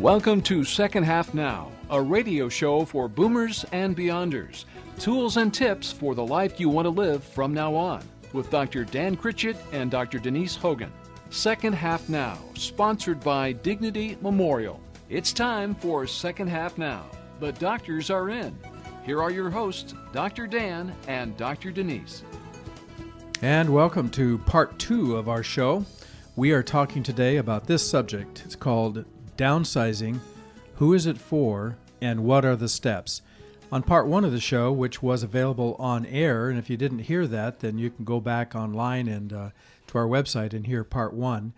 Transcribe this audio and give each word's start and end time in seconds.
Welcome 0.00 0.42
to 0.42 0.62
Second 0.62 1.04
Half 1.04 1.32
Now, 1.32 1.72
a 1.88 2.00
radio 2.02 2.50
show 2.50 2.84
for 2.84 3.08
boomers 3.08 3.64
and 3.72 3.96
beyonders. 3.96 4.66
Tools 4.98 5.38
and 5.38 5.52
tips 5.52 5.90
for 5.90 6.14
the 6.14 6.24
life 6.24 6.60
you 6.60 6.68
want 6.68 6.84
to 6.84 6.90
live 6.90 7.24
from 7.24 7.54
now 7.54 7.74
on, 7.74 8.02
with 8.34 8.50
Dr. 8.50 8.84
Dan 8.84 9.16
Critchett 9.16 9.56
and 9.72 9.90
Dr. 9.90 10.18
Denise 10.18 10.54
Hogan. 10.54 10.92
Second 11.30 11.72
Half 11.72 12.10
Now, 12.10 12.38
sponsored 12.52 13.20
by 13.20 13.52
Dignity 13.52 14.18
Memorial. 14.20 14.78
It's 15.08 15.32
time 15.32 15.74
for 15.74 16.06
Second 16.06 16.48
Half 16.48 16.76
Now. 16.76 17.06
The 17.40 17.52
doctors 17.52 18.10
are 18.10 18.28
in. 18.28 18.54
Here 19.02 19.22
are 19.22 19.30
your 19.30 19.48
hosts, 19.48 19.94
Dr. 20.12 20.46
Dan 20.46 20.94
and 21.08 21.34
Dr. 21.38 21.70
Denise. 21.70 22.22
And 23.40 23.70
welcome 23.70 24.10
to 24.10 24.36
part 24.40 24.78
two 24.78 25.16
of 25.16 25.30
our 25.30 25.42
show. 25.42 25.86
We 26.36 26.52
are 26.52 26.62
talking 26.62 27.02
today 27.02 27.38
about 27.38 27.66
this 27.66 27.88
subject. 27.88 28.42
It's 28.44 28.54
called 28.54 29.06
Downsizing 29.36 30.20
Who 30.76 30.94
is 30.94 31.06
it 31.06 31.18
for, 31.18 31.76
and 32.00 32.24
what 32.24 32.44
are 32.44 32.56
the 32.56 32.68
steps? 32.68 33.20
On 33.70 33.82
part 33.82 34.06
one 34.06 34.24
of 34.24 34.32
the 34.32 34.40
show, 34.40 34.72
which 34.72 35.02
was 35.02 35.22
available 35.22 35.76
on 35.78 36.06
air, 36.06 36.48
and 36.48 36.58
if 36.58 36.70
you 36.70 36.76
didn't 36.76 37.00
hear 37.00 37.26
that, 37.26 37.60
then 37.60 37.78
you 37.78 37.90
can 37.90 38.04
go 38.04 38.20
back 38.20 38.54
online 38.54 39.08
and 39.08 39.32
uh, 39.32 39.50
to 39.88 39.98
our 39.98 40.06
website 40.06 40.54
and 40.54 40.66
hear 40.66 40.84
part 40.84 41.12
one. 41.12 41.52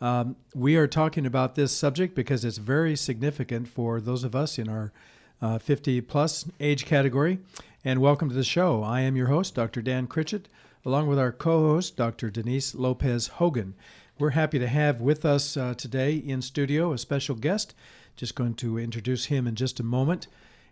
Um, 0.00 0.36
we 0.54 0.76
are 0.76 0.86
talking 0.86 1.26
about 1.26 1.54
this 1.54 1.72
subject 1.72 2.14
because 2.14 2.44
it's 2.44 2.58
very 2.58 2.94
significant 2.94 3.66
for 3.66 4.00
those 4.00 4.22
of 4.22 4.36
us 4.36 4.58
in 4.58 4.68
our 4.68 4.92
uh, 5.40 5.58
50 5.58 6.02
plus 6.02 6.46
age 6.60 6.84
category. 6.84 7.38
And 7.84 8.00
welcome 8.00 8.28
to 8.28 8.34
the 8.34 8.44
show. 8.44 8.82
I 8.82 9.00
am 9.00 9.16
your 9.16 9.28
host, 9.28 9.54
Dr. 9.54 9.82
Dan 9.82 10.06
Critchett, 10.06 10.48
along 10.84 11.08
with 11.08 11.18
our 11.18 11.32
co 11.32 11.68
host, 11.68 11.96
Dr. 11.96 12.30
Denise 12.30 12.74
Lopez 12.74 13.26
Hogan. 13.26 13.74
We're 14.16 14.30
happy 14.30 14.60
to 14.60 14.68
have 14.68 15.00
with 15.00 15.24
us 15.24 15.56
uh, 15.56 15.74
today 15.74 16.14
in 16.14 16.40
studio 16.40 16.92
a 16.92 16.98
special 16.98 17.34
guest. 17.34 17.74
Just 18.14 18.36
going 18.36 18.54
to 18.54 18.78
introduce 18.78 19.24
him 19.24 19.48
in 19.48 19.56
just 19.56 19.80
a 19.80 19.82
moment. 19.82 20.28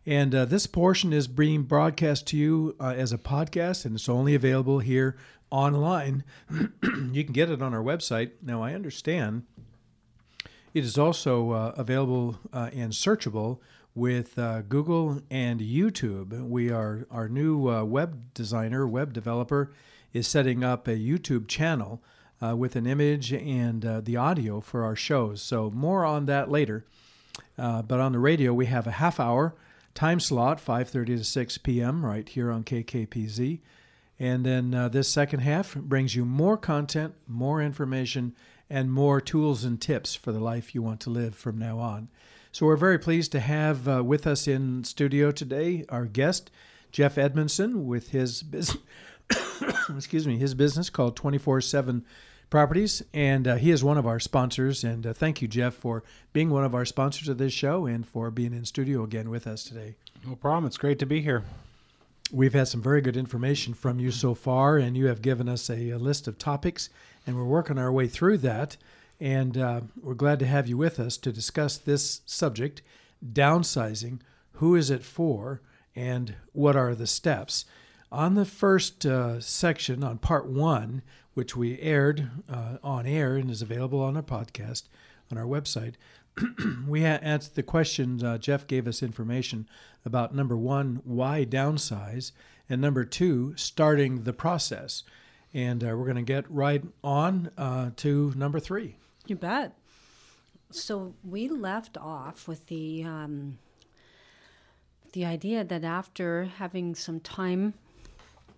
And 0.06 0.32
uh, 0.32 0.44
this 0.44 0.68
portion 0.68 1.12
is 1.12 1.26
being 1.26 1.64
broadcast 1.64 2.28
to 2.28 2.36
you 2.36 2.76
uh, 2.78 2.94
as 2.96 3.12
a 3.12 3.18
podcast, 3.18 3.84
and 3.84 3.96
it's 3.96 4.08
only 4.08 4.36
available 4.36 4.78
here 4.78 5.16
online. 5.50 6.22
you 6.52 7.24
can 7.24 7.32
get 7.32 7.50
it 7.50 7.60
on 7.60 7.74
our 7.74 7.82
website. 7.82 8.30
Now, 8.40 8.62
I 8.62 8.74
understand 8.74 9.42
it 10.72 10.84
is 10.84 10.96
also 10.96 11.50
uh, 11.50 11.74
available 11.76 12.38
uh, 12.52 12.70
and 12.72 12.92
searchable 12.92 13.58
with 13.92 14.38
uh, 14.38 14.62
Google 14.62 15.20
and 15.32 15.58
YouTube. 15.58 16.48
We 16.48 16.70
are 16.70 17.08
our 17.10 17.28
new 17.28 17.84
web 17.84 18.34
designer, 18.34 18.86
web 18.86 19.12
developer, 19.12 19.72
is 20.12 20.28
setting 20.28 20.62
up 20.62 20.86
a 20.86 20.96
YouTube 20.96 21.48
channel 21.48 22.00
uh, 22.42 22.56
with 22.56 22.76
an 22.76 22.86
image 22.86 23.32
and 23.32 23.84
uh, 23.84 24.00
the 24.00 24.16
audio 24.16 24.60
for 24.60 24.84
our 24.84 24.96
shows. 24.96 25.40
So 25.40 25.70
more 25.70 26.04
on 26.04 26.26
that 26.26 26.50
later. 26.50 26.84
Uh, 27.56 27.82
but 27.82 28.00
on 28.00 28.12
the 28.12 28.18
radio, 28.18 28.52
we 28.52 28.66
have 28.66 28.86
a 28.86 28.92
half 28.92 29.20
hour 29.20 29.54
time 29.94 30.20
slot, 30.20 30.58
5:30 30.58 31.06
to 31.18 31.24
6 31.24 31.58
p.m. 31.58 32.04
right 32.04 32.28
here 32.28 32.50
on 32.50 32.64
KKPZ. 32.64 33.60
And 34.18 34.46
then 34.46 34.74
uh, 34.74 34.88
this 34.88 35.08
second 35.08 35.40
half 35.40 35.74
brings 35.74 36.14
you 36.14 36.24
more 36.24 36.56
content, 36.56 37.14
more 37.26 37.60
information, 37.60 38.34
and 38.70 38.92
more 38.92 39.20
tools 39.20 39.64
and 39.64 39.80
tips 39.80 40.14
for 40.14 40.32
the 40.32 40.40
life 40.40 40.74
you 40.74 40.82
want 40.82 41.00
to 41.00 41.10
live 41.10 41.34
from 41.34 41.58
now 41.58 41.78
on. 41.78 42.08
So 42.52 42.66
we're 42.66 42.76
very 42.76 42.98
pleased 42.98 43.32
to 43.32 43.40
have 43.40 43.88
uh, 43.88 44.04
with 44.04 44.26
us 44.26 44.46
in 44.46 44.84
studio 44.84 45.30
today 45.30 45.84
our 45.88 46.06
guest, 46.06 46.50
Jeff 46.90 47.18
Edmondson, 47.18 47.86
with 47.86 48.10
his 48.10 48.42
business. 48.42 48.82
excuse 49.96 50.26
me, 50.26 50.36
his 50.38 50.54
business 50.54 50.90
called 50.90 51.16
24 51.16 51.60
7 51.60 52.04
Properties. 52.52 53.02
And 53.14 53.48
uh, 53.48 53.54
he 53.54 53.70
is 53.70 53.82
one 53.82 53.96
of 53.96 54.06
our 54.06 54.20
sponsors. 54.20 54.84
And 54.84 55.06
uh, 55.06 55.14
thank 55.14 55.40
you, 55.40 55.48
Jeff, 55.48 55.72
for 55.72 56.04
being 56.34 56.50
one 56.50 56.64
of 56.64 56.74
our 56.74 56.84
sponsors 56.84 57.30
of 57.30 57.38
this 57.38 57.54
show 57.54 57.86
and 57.86 58.06
for 58.06 58.30
being 58.30 58.52
in 58.52 58.66
studio 58.66 59.04
again 59.04 59.30
with 59.30 59.46
us 59.46 59.64
today. 59.64 59.94
No 60.26 60.36
problem. 60.36 60.66
It's 60.66 60.76
great 60.76 60.98
to 60.98 61.06
be 61.06 61.22
here. 61.22 61.44
We've 62.30 62.52
had 62.52 62.68
some 62.68 62.82
very 62.82 63.00
good 63.00 63.16
information 63.16 63.72
from 63.72 63.98
you 63.98 64.10
so 64.10 64.34
far, 64.34 64.76
and 64.76 64.98
you 64.98 65.06
have 65.06 65.22
given 65.22 65.48
us 65.48 65.70
a, 65.70 65.92
a 65.92 65.98
list 65.98 66.28
of 66.28 66.36
topics, 66.36 66.90
and 67.26 67.36
we're 67.36 67.44
working 67.44 67.78
our 67.78 67.90
way 67.90 68.06
through 68.06 68.36
that. 68.38 68.76
And 69.18 69.56
uh, 69.56 69.80
we're 70.02 70.12
glad 70.12 70.38
to 70.40 70.46
have 70.46 70.68
you 70.68 70.76
with 70.76 71.00
us 71.00 71.16
to 71.16 71.32
discuss 71.32 71.78
this 71.78 72.20
subject 72.26 72.82
downsizing. 73.26 74.18
Who 74.56 74.74
is 74.74 74.90
it 74.90 75.02
for, 75.02 75.62
and 75.96 76.34
what 76.52 76.76
are 76.76 76.94
the 76.94 77.06
steps? 77.06 77.64
On 78.10 78.34
the 78.34 78.44
first 78.44 79.06
uh, 79.06 79.40
section, 79.40 80.04
on 80.04 80.18
part 80.18 80.44
one, 80.44 81.00
which 81.34 81.56
we 81.56 81.78
aired 81.80 82.30
uh, 82.48 82.76
on 82.82 83.06
air 83.06 83.36
and 83.36 83.50
is 83.50 83.62
available 83.62 84.00
on 84.00 84.16
our 84.16 84.22
podcast 84.22 84.84
on 85.30 85.38
our 85.38 85.46
website, 85.46 85.94
we 86.86 87.04
answered 87.04 87.54
the 87.54 87.62
question. 87.62 88.24
Uh, 88.24 88.38
Jeff 88.38 88.66
gave 88.66 88.86
us 88.86 89.02
information 89.02 89.68
about 90.04 90.34
number 90.34 90.56
one, 90.56 91.00
why 91.04 91.44
downsize, 91.44 92.32
and 92.68 92.80
number 92.80 93.04
two, 93.04 93.54
starting 93.56 94.24
the 94.24 94.32
process. 94.32 95.02
And 95.54 95.84
uh, 95.84 95.88
we're 95.88 96.04
going 96.04 96.16
to 96.16 96.22
get 96.22 96.50
right 96.50 96.82
on 97.04 97.50
uh, 97.58 97.90
to 97.96 98.32
number 98.36 98.58
three. 98.58 98.96
You 99.26 99.36
bet. 99.36 99.76
So 100.70 101.14
we 101.22 101.48
left 101.48 101.98
off 101.98 102.48
with 102.48 102.66
the 102.68 103.04
um, 103.04 103.58
the 105.12 105.26
idea 105.26 105.62
that 105.64 105.84
after 105.84 106.44
having 106.44 106.94
some 106.94 107.20
time 107.20 107.74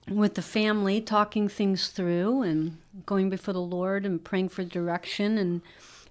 with 0.08 0.34
the 0.34 0.42
family, 0.42 1.00
talking 1.00 1.48
things 1.48 1.88
through 1.88 2.42
and 2.42 2.78
going 3.06 3.30
before 3.30 3.54
the 3.54 3.60
Lord 3.60 4.04
and 4.04 4.22
praying 4.22 4.50
for 4.50 4.64
direction, 4.64 5.38
and 5.38 5.62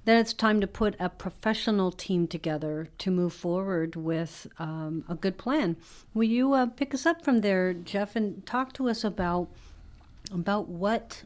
then 0.05 0.17
it's 0.17 0.33
time 0.33 0.59
to 0.61 0.67
put 0.67 0.95
a 0.99 1.09
professional 1.09 1.91
team 1.91 2.27
together 2.27 2.89
to 2.97 3.11
move 3.11 3.33
forward 3.33 3.95
with 3.95 4.47
um, 4.59 5.05
a 5.07 5.15
good 5.15 5.37
plan. 5.37 5.77
Will 6.13 6.23
you 6.23 6.53
uh, 6.53 6.65
pick 6.65 6.93
us 6.93 7.05
up 7.05 7.23
from 7.23 7.39
there, 7.39 7.73
Jeff, 7.73 8.15
and 8.15 8.45
talk 8.45 8.73
to 8.73 8.89
us 8.89 9.03
about 9.03 9.49
about 10.33 10.67
what 10.67 11.23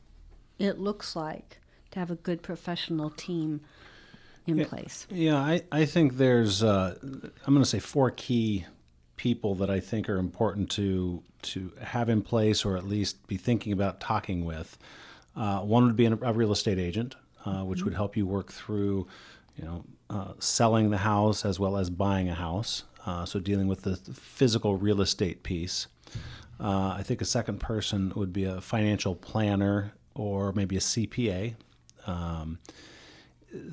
it 0.60 0.80
looks 0.80 1.16
like 1.16 1.60
to 1.92 2.00
have 2.00 2.12
a 2.12 2.16
good 2.16 2.42
professional 2.42 3.10
team 3.10 3.62
in 4.46 4.58
yeah, 4.58 4.66
place? 4.66 5.08
Yeah, 5.10 5.38
I, 5.38 5.62
I 5.72 5.86
think 5.86 6.18
there's 6.18 6.64
uh, 6.64 6.98
I'm 7.02 7.54
going 7.54 7.64
to 7.64 7.66
say 7.66 7.80
four 7.80 8.12
key 8.12 8.66
people 9.18 9.56
that 9.56 9.70
I 9.70 9.80
think 9.80 10.08
are 10.10 10.18
important 10.18 10.70
to 10.72 11.24
to 11.44 11.72
have 11.82 12.10
in 12.10 12.22
place 12.22 12.66
or 12.66 12.78
at 12.78 12.88
least 12.88 13.28
be 13.28 13.38
thinking 13.38 13.74
about 13.74 14.00
talking 14.00 14.46
with. 14.46 14.78
Uh, 15.36 15.60
one 15.60 15.86
would 15.86 15.96
be 15.96 16.06
a 16.06 16.16
real 16.16 16.52
estate 16.52 16.80
agent, 16.80 17.16
uh, 17.46 17.64
which 17.64 17.84
would 17.84 17.94
help 17.94 18.18
you 18.18 18.26
work 18.26 18.52
through, 18.52 19.08
you 19.56 19.64
know, 19.64 19.86
uh, 20.10 20.34
selling 20.40 20.90
the 20.90 20.98
house 20.98 21.46
as 21.46 21.60
well 21.60 21.78
as 21.78 21.90
buying 21.90 22.28
a 22.28 22.34
house. 22.34 22.84
Uh, 23.06 23.24
so 23.24 23.40
dealing 23.40 23.68
with 23.68 23.84
the 23.84 23.96
physical 23.96 24.76
real 24.76 25.00
estate 25.00 25.44
piece. 25.44 25.88
Uh, 26.60 26.96
I 26.98 27.04
think 27.04 27.22
a 27.22 27.26
second 27.26 27.60
person 27.60 28.12
would 28.16 28.34
be 28.34 28.46
a 28.46 28.60
financial 28.62 29.16
planner 29.16 29.94
or 30.16 30.52
maybe 30.54 30.76
a 30.76 30.80
CPA. 30.80 31.54
Um, 32.08 32.58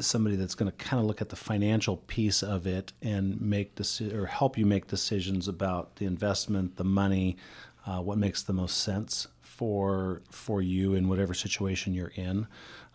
somebody 0.00 0.36
that's 0.36 0.54
going 0.54 0.70
to 0.70 0.76
kind 0.76 1.00
of 1.00 1.06
look 1.06 1.20
at 1.20 1.28
the 1.28 1.36
financial 1.36 1.96
piece 1.96 2.42
of 2.42 2.66
it 2.66 2.92
and 3.02 3.40
make 3.40 3.74
deci- 3.74 4.12
or 4.12 4.26
help 4.26 4.56
you 4.56 4.64
make 4.64 4.86
decisions 4.86 5.48
about 5.48 5.96
the 5.96 6.06
investment, 6.06 6.76
the 6.76 6.84
money, 6.84 7.36
uh, 7.86 8.00
what 8.00 8.18
makes 8.18 8.42
the 8.42 8.52
most 8.52 8.78
sense 8.78 9.28
for 9.42 10.22
for 10.30 10.60
you 10.62 10.94
in 10.94 11.08
whatever 11.08 11.34
situation 11.34 11.94
you're 11.94 12.12
in. 12.16 12.46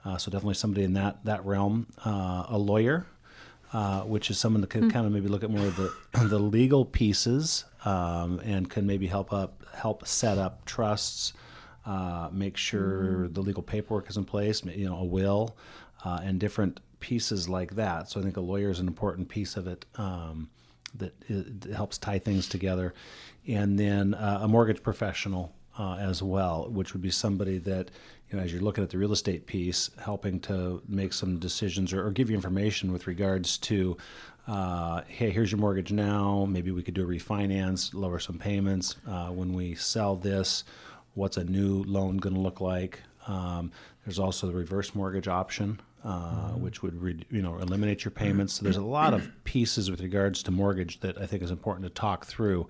Uh, 0.04 0.18
so 0.18 0.32
definitely 0.32 0.54
somebody 0.54 0.84
in 0.84 0.94
that 0.94 1.24
that 1.26 1.46
realm. 1.46 1.88
Uh, 2.06 2.46
a 2.48 2.58
lawyer, 2.58 3.06
uh, 3.74 4.02
which 4.02 4.30
is 4.30 4.38
someone 4.40 4.62
that 4.62 4.70
can 4.70 4.90
mm. 4.90 4.94
kind 4.94 5.06
of 5.06 5.12
maybe 5.12 5.28
look 5.28 5.44
at 5.44 5.50
more 5.50 5.66
of 5.66 5.76
the 5.76 5.94
the 6.28 6.40
legal 6.40 6.86
pieces 6.86 7.66
um, 7.86 8.40
and 8.44 8.70
can 8.70 8.86
maybe 8.86 9.08
help 9.08 9.34
up 9.34 9.64
help 9.74 10.08
set 10.08 10.38
up 10.38 10.66
trusts. 10.66 11.34
Uh, 11.86 12.30
make 12.32 12.56
sure 12.56 13.28
mm. 13.28 13.34
the 13.34 13.42
legal 13.42 13.64
paperwork 13.64 14.10
is 14.10 14.18
in 14.18 14.24
place, 14.24 14.64
you 14.66 14.86
know, 14.86 14.98
a 14.98 15.04
will, 15.04 15.56
uh, 16.04 16.20
and 16.24 16.40
different 16.40 16.80
pieces 17.00 17.48
like 17.48 17.76
that. 17.76 18.10
So 18.10 18.20
I 18.20 18.24
think 18.24 18.38
a 18.38 18.42
lawyer 18.42 18.70
is 18.70 18.80
an 18.80 18.88
important 18.88 19.30
piece 19.30 19.58
of 19.58 19.68
it 19.68 19.86
um, 19.96 20.50
that 20.96 21.14
it 21.28 21.74
helps 21.74 21.98
tie 21.98 22.20
things 22.20 22.48
together. 22.48 22.94
And 23.48 23.80
then 23.80 24.14
uh, 24.14 24.40
a 24.42 24.48
mortgage 24.48 24.84
professional 24.84 25.54
uh, 25.78 25.96
as 25.96 26.22
well, 26.22 26.68
which 26.70 26.94
would 26.94 27.02
be 27.02 27.10
somebody 27.12 27.58
that, 27.60 27.90
you 28.30 28.38
know, 28.38 28.44
as 28.44 28.52
you're 28.52 28.62
looking 28.62 28.84
at 28.84 28.90
the 28.90 28.98
real 28.98 29.14
estate 29.14 29.46
piece, 29.46 29.90
helping 30.04 30.40
to 30.42 30.82
make 30.88 31.14
some 31.14 31.40
decisions 31.40 31.94
or, 31.94 32.06
or 32.06 32.12
give 32.12 32.30
you 32.30 32.36
information 32.36 32.92
with 32.92 33.08
regards 33.08 33.58
to, 33.58 33.96
uh, 34.48 35.02
hey, 35.08 35.30
here's 35.30 35.52
your 35.52 35.60
mortgage 35.60 35.92
now. 35.92 36.46
Maybe 36.50 36.72
we 36.72 36.84
could 36.84 36.96
do 36.96 37.04
a 37.04 37.08
refinance, 37.08 37.94
lower 37.94 38.20
some 38.20 38.38
payments. 38.38 38.98
Uh, 39.08 39.28
when 39.28 39.54
we 39.54 39.76
sell 39.76 40.16
this, 40.16 40.66
what's 41.14 41.38
a 41.38 41.44
new 41.46 41.84
loan 41.84 42.18
going 42.18 42.36
to 42.36 42.42
look 42.42 42.60
like? 42.60 43.00
Um, 43.28 43.72
there's 44.06 44.20
also 44.20 44.48
the 44.48 44.54
reverse 44.54 44.94
mortgage 44.96 45.28
option, 45.28 45.80
uh, 46.04 46.10
mm-hmm. 46.10 46.62
which 46.62 46.82
would 46.82 47.02
re- 47.02 47.26
you 47.30 47.42
know 47.42 47.58
eliminate 47.58 48.04
your 48.04 48.12
payments. 48.12 48.54
So 48.54 48.64
there's 48.64 48.78
a 48.78 48.82
lot 48.82 49.14
of 49.14 49.32
pieces 49.44 49.92
with 49.92 50.02
regards 50.02 50.44
to 50.44 50.52
mortgage 50.52 51.00
that 51.02 51.20
I 51.20 51.26
think 51.26 51.44
is 51.44 51.52
important 51.52 51.86
to 51.86 51.90
talk 51.90 52.26
through. 52.26 52.68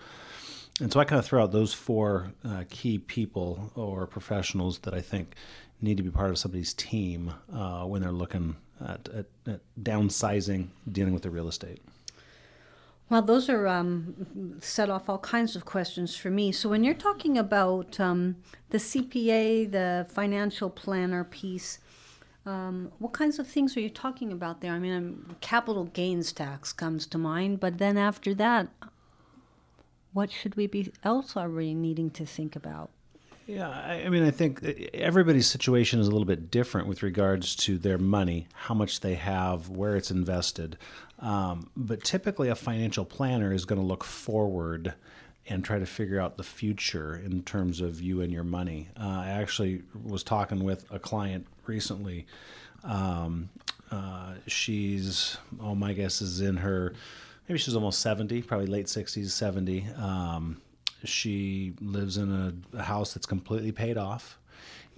And 0.81 0.91
so 0.93 0.99
I 0.99 1.03
kind 1.03 1.19
of 1.19 1.25
throw 1.25 1.43
out 1.43 1.51
those 1.51 1.73
four 1.73 2.31
uh, 2.45 2.63
key 2.69 2.99
people 2.99 3.71
or 3.75 4.07
professionals 4.07 4.79
that 4.79 4.93
I 4.93 5.01
think 5.01 5.35
need 5.81 5.97
to 5.97 6.03
be 6.03 6.09
part 6.09 6.29
of 6.29 6.37
somebody's 6.37 6.73
team 6.73 7.33
uh, 7.53 7.83
when 7.83 8.01
they're 8.01 8.11
looking 8.11 8.55
at, 8.81 9.09
at, 9.09 9.25
at, 9.45 9.61
downsizing, 9.81 10.69
dealing 10.89 11.13
with 11.13 11.23
the 11.23 11.29
real 11.29 11.47
estate. 11.47 11.81
Well, 13.09 13.21
those 13.23 13.49
are 13.49 13.67
um, 13.67 14.57
set 14.61 14.89
off 14.89 15.09
all 15.09 15.17
kinds 15.17 15.55
of 15.55 15.65
questions 15.65 16.15
for 16.15 16.29
me. 16.29 16.51
So, 16.51 16.69
when 16.69 16.83
you're 16.83 16.93
talking 16.93 17.37
about 17.37 17.99
um, 17.99 18.35
the 18.69 18.77
CPA, 18.77 19.71
the 19.71 20.05
financial 20.09 20.69
planner 20.69 21.23
piece, 21.23 21.79
um, 22.45 22.91
what 22.99 23.13
kinds 23.13 23.39
of 23.39 23.47
things 23.47 23.75
are 23.75 23.81
you 23.81 23.89
talking 23.89 24.31
about 24.31 24.61
there? 24.61 24.73
I 24.73 24.79
mean, 24.79 24.93
um, 24.93 25.35
capital 25.41 25.85
gains 25.85 26.31
tax 26.31 26.73
comes 26.73 27.05
to 27.07 27.17
mind, 27.17 27.59
but 27.59 27.77
then 27.77 27.97
after 27.97 28.33
that, 28.35 28.69
what 30.13 30.31
should 30.31 30.55
we 30.55 30.67
be 30.67 30.91
else 31.03 31.35
are 31.37 31.49
we 31.49 31.73
needing 31.73 32.09
to 32.11 32.25
think 32.25 32.55
about? 32.55 32.89
Yeah, 33.45 33.69
I, 33.69 34.03
I 34.05 34.09
mean, 34.09 34.23
I 34.23 34.31
think 34.31 34.63
everybody's 34.93 35.47
situation 35.47 35.99
is 35.99 36.07
a 36.07 36.11
little 36.11 36.25
bit 36.25 36.51
different 36.51 36.87
with 36.87 37.01
regards 37.01 37.55
to 37.57 37.79
their 37.79 37.97
money, 37.97 38.47
how 38.53 38.75
much 38.75 38.99
they 38.99 39.15
have, 39.15 39.69
where 39.69 39.95
it's 39.95 40.11
invested. 40.11 40.77
Um, 41.17 41.71
but 41.75 42.03
typically, 42.03 42.49
a 42.49 42.55
financial 42.55 43.05
planner 43.05 43.51
is 43.51 43.65
going 43.65 43.81
to 43.81 43.85
look 43.85 44.03
forward 44.03 44.93
and 45.49 45.65
try 45.65 45.79
to 45.79 45.85
figure 45.85 46.19
out 46.19 46.37
the 46.37 46.43
future 46.43 47.15
in 47.15 47.41
terms 47.43 47.81
of 47.81 48.01
you 48.01 48.21
and 48.21 48.31
your 48.31 48.43
money. 48.43 48.87
Uh, 48.99 49.23
I 49.25 49.29
actually 49.29 49.81
was 50.05 50.23
talking 50.23 50.63
with 50.63 50.85
a 50.91 50.99
client 50.99 51.47
recently. 51.65 52.27
Um, 52.83 53.49
uh, 53.91 54.35
she's, 54.45 55.37
oh, 55.59 55.73
my 55.73 55.93
guess 55.93 56.21
is 56.21 56.39
in 56.39 56.57
her, 56.57 56.93
maybe 57.47 57.57
she's 57.57 57.75
almost 57.75 57.99
70, 58.01 58.43
probably 58.43 58.67
late 58.67 58.85
60s, 58.85 59.31
70. 59.31 59.87
Um, 59.97 60.61
she 61.03 61.73
lives 61.81 62.17
in 62.17 62.31
a, 62.31 62.77
a, 62.77 62.83
house 62.83 63.13
that's 63.13 63.25
completely 63.25 63.71
paid 63.71 63.97
off. 63.97 64.37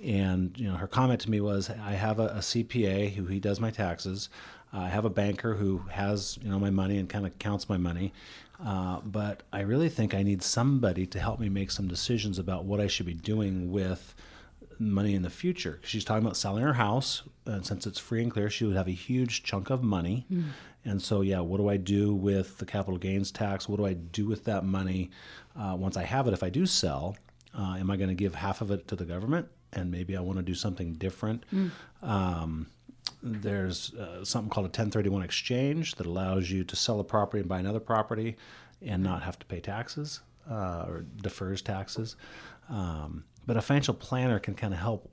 And 0.04 0.58
you 0.58 0.68
know, 0.68 0.76
her 0.76 0.88
comment 0.88 1.22
to 1.22 1.30
me 1.30 1.42
was, 1.42 1.70
"I 1.70 1.92
have 1.92 2.20
a, 2.20 2.28
a 2.28 2.40
CPA 2.40 3.14
who 3.14 3.26
he 3.28 3.40
does 3.40 3.60
my 3.60 3.70
taxes. 3.70 4.30
I 4.74 4.88
have 4.88 5.06
a 5.06 5.12
banker 5.12 5.54
who 5.54 5.80
has 5.92 6.40
you 6.42 6.50
know 6.50 6.58
my 6.58 6.72
money 6.72 6.98
and 6.98 7.08
kind 7.08 7.26
of 7.26 7.38
counts 7.38 7.70
my 7.70 7.78
money. 7.78 8.12
Uh, 8.64 9.00
but 9.04 9.44
I 9.52 9.62
really 9.62 9.90
think 9.90 10.14
I 10.14 10.24
need 10.24 10.44
somebody 10.44 11.06
to 11.08 11.20
help 11.20 11.40
me 11.40 11.50
make 11.50 11.72
some 11.72 11.88
decisions 11.88 12.38
about 12.38 12.66
what 12.66 12.80
I 12.80 12.88
should 12.88 13.08
be 13.08 13.14
doing 13.14 13.72
with 13.72 14.14
money 14.78 15.16
in 15.16 15.22
the 15.22 15.30
future. 15.30 15.80
She's 15.84 16.04
talking 16.04 16.24
about 16.24 16.38
selling 16.38 16.64
her 16.64 16.74
house, 16.74 17.24
and 17.46 17.66
since 17.66 17.88
it's 17.88 18.00
free 18.00 18.22
and 18.22 18.32
clear, 18.32 18.50
she 18.50 18.66
would 18.66 18.76
have 18.76 18.88
a 18.88 18.92
huge 18.92 19.44
chunk 19.44 19.70
of 19.70 19.82
money. 19.84 20.26
Mm. 20.32 20.46
And 20.84 21.02
so, 21.02 21.22
yeah, 21.22 21.40
what 21.40 21.58
do 21.58 21.70
I 21.70 21.78
do 21.78 22.14
with 22.14 22.58
the 22.58 22.66
capital 22.66 22.98
gains 22.98 23.32
tax? 23.32 23.70
What 23.70 23.78
do 23.78 23.86
I 23.86 23.94
do 23.94 24.26
with 24.26 24.46
that 24.46 24.66
money? 24.66 25.12
uh, 25.56 25.76
once 25.78 25.98
I 25.98 26.04
have 26.04 26.28
it, 26.28 26.34
if 26.34 26.44
I 26.44 26.50
do 26.50 26.66
sell, 26.66 27.18
uh, 27.58 27.76
am 27.80 27.92
I 27.92 27.98
going 27.98 28.10
to 28.10 28.16
give 28.16 28.36
half 28.36 28.62
of 28.62 28.72
it 28.72 28.88
to 28.88 28.96
the 28.96 29.06
government? 29.06 29.48
And 29.74 29.92
maybe 29.92 30.18
I 30.18 30.22
want 30.22 30.38
to 30.38 30.44
do 30.44 30.54
something 30.56 30.94
different. 30.94 31.46
Mm. 31.54 31.72
Um, 32.02 32.68
there's 33.24 33.94
uh, 33.94 34.24
something 34.26 34.50
called 34.50 34.66
a 34.66 34.68
1031 34.68 35.22
exchange 35.22 35.96
that 35.96 36.06
allows 36.06 36.50
you 36.50 36.64
to 36.64 36.76
sell 36.76 37.00
a 37.00 37.04
property 37.04 37.40
and 37.40 37.50
buy 37.50 37.60
another 37.60 37.80
property 37.80 38.36
and 38.82 39.04
not 39.04 39.22
have 39.24 39.38
to 39.40 39.46
pay 39.46 39.60
taxes 39.60 40.22
uh, 40.50 40.86
or 40.88 41.06
defers 41.22 41.62
taxes. 41.62 42.16
Um, 42.70 43.26
but 43.46 43.58
a 43.58 43.62
financial 43.62 43.94
planner 43.94 44.40
can 44.40 44.56
kind 44.56 44.74
of 44.74 44.80
help 44.80 45.12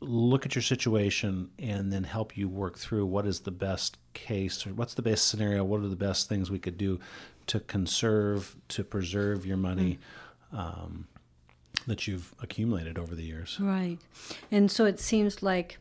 look 0.00 0.44
at 0.44 0.54
your 0.54 0.62
situation 0.62 1.50
and 1.58 1.92
then 1.92 2.04
help 2.04 2.36
you 2.36 2.48
work 2.48 2.76
through 2.76 3.06
what 3.06 3.26
is 3.26 3.40
the 3.40 3.50
best 3.50 3.98
case 4.14 4.66
or 4.66 4.70
what's 4.70 4.94
the 4.94 5.02
best 5.02 5.28
scenario, 5.28 5.64
what 5.64 5.80
are 5.80 5.88
the 5.88 5.96
best 5.96 6.28
things 6.28 6.50
we 6.50 6.58
could 6.58 6.76
do 6.76 6.98
to 7.46 7.60
conserve, 7.60 8.56
to 8.68 8.84
preserve 8.84 9.46
your 9.46 9.56
money 9.56 9.98
mm. 10.52 10.58
um, 10.58 11.06
that 11.86 12.06
you've 12.06 12.34
accumulated 12.40 12.98
over 12.98 13.14
the 13.14 13.22
years. 13.22 13.58
Right. 13.60 13.98
And 14.50 14.70
so 14.70 14.84
it 14.84 15.00
seems 15.00 15.42
like 15.42 15.78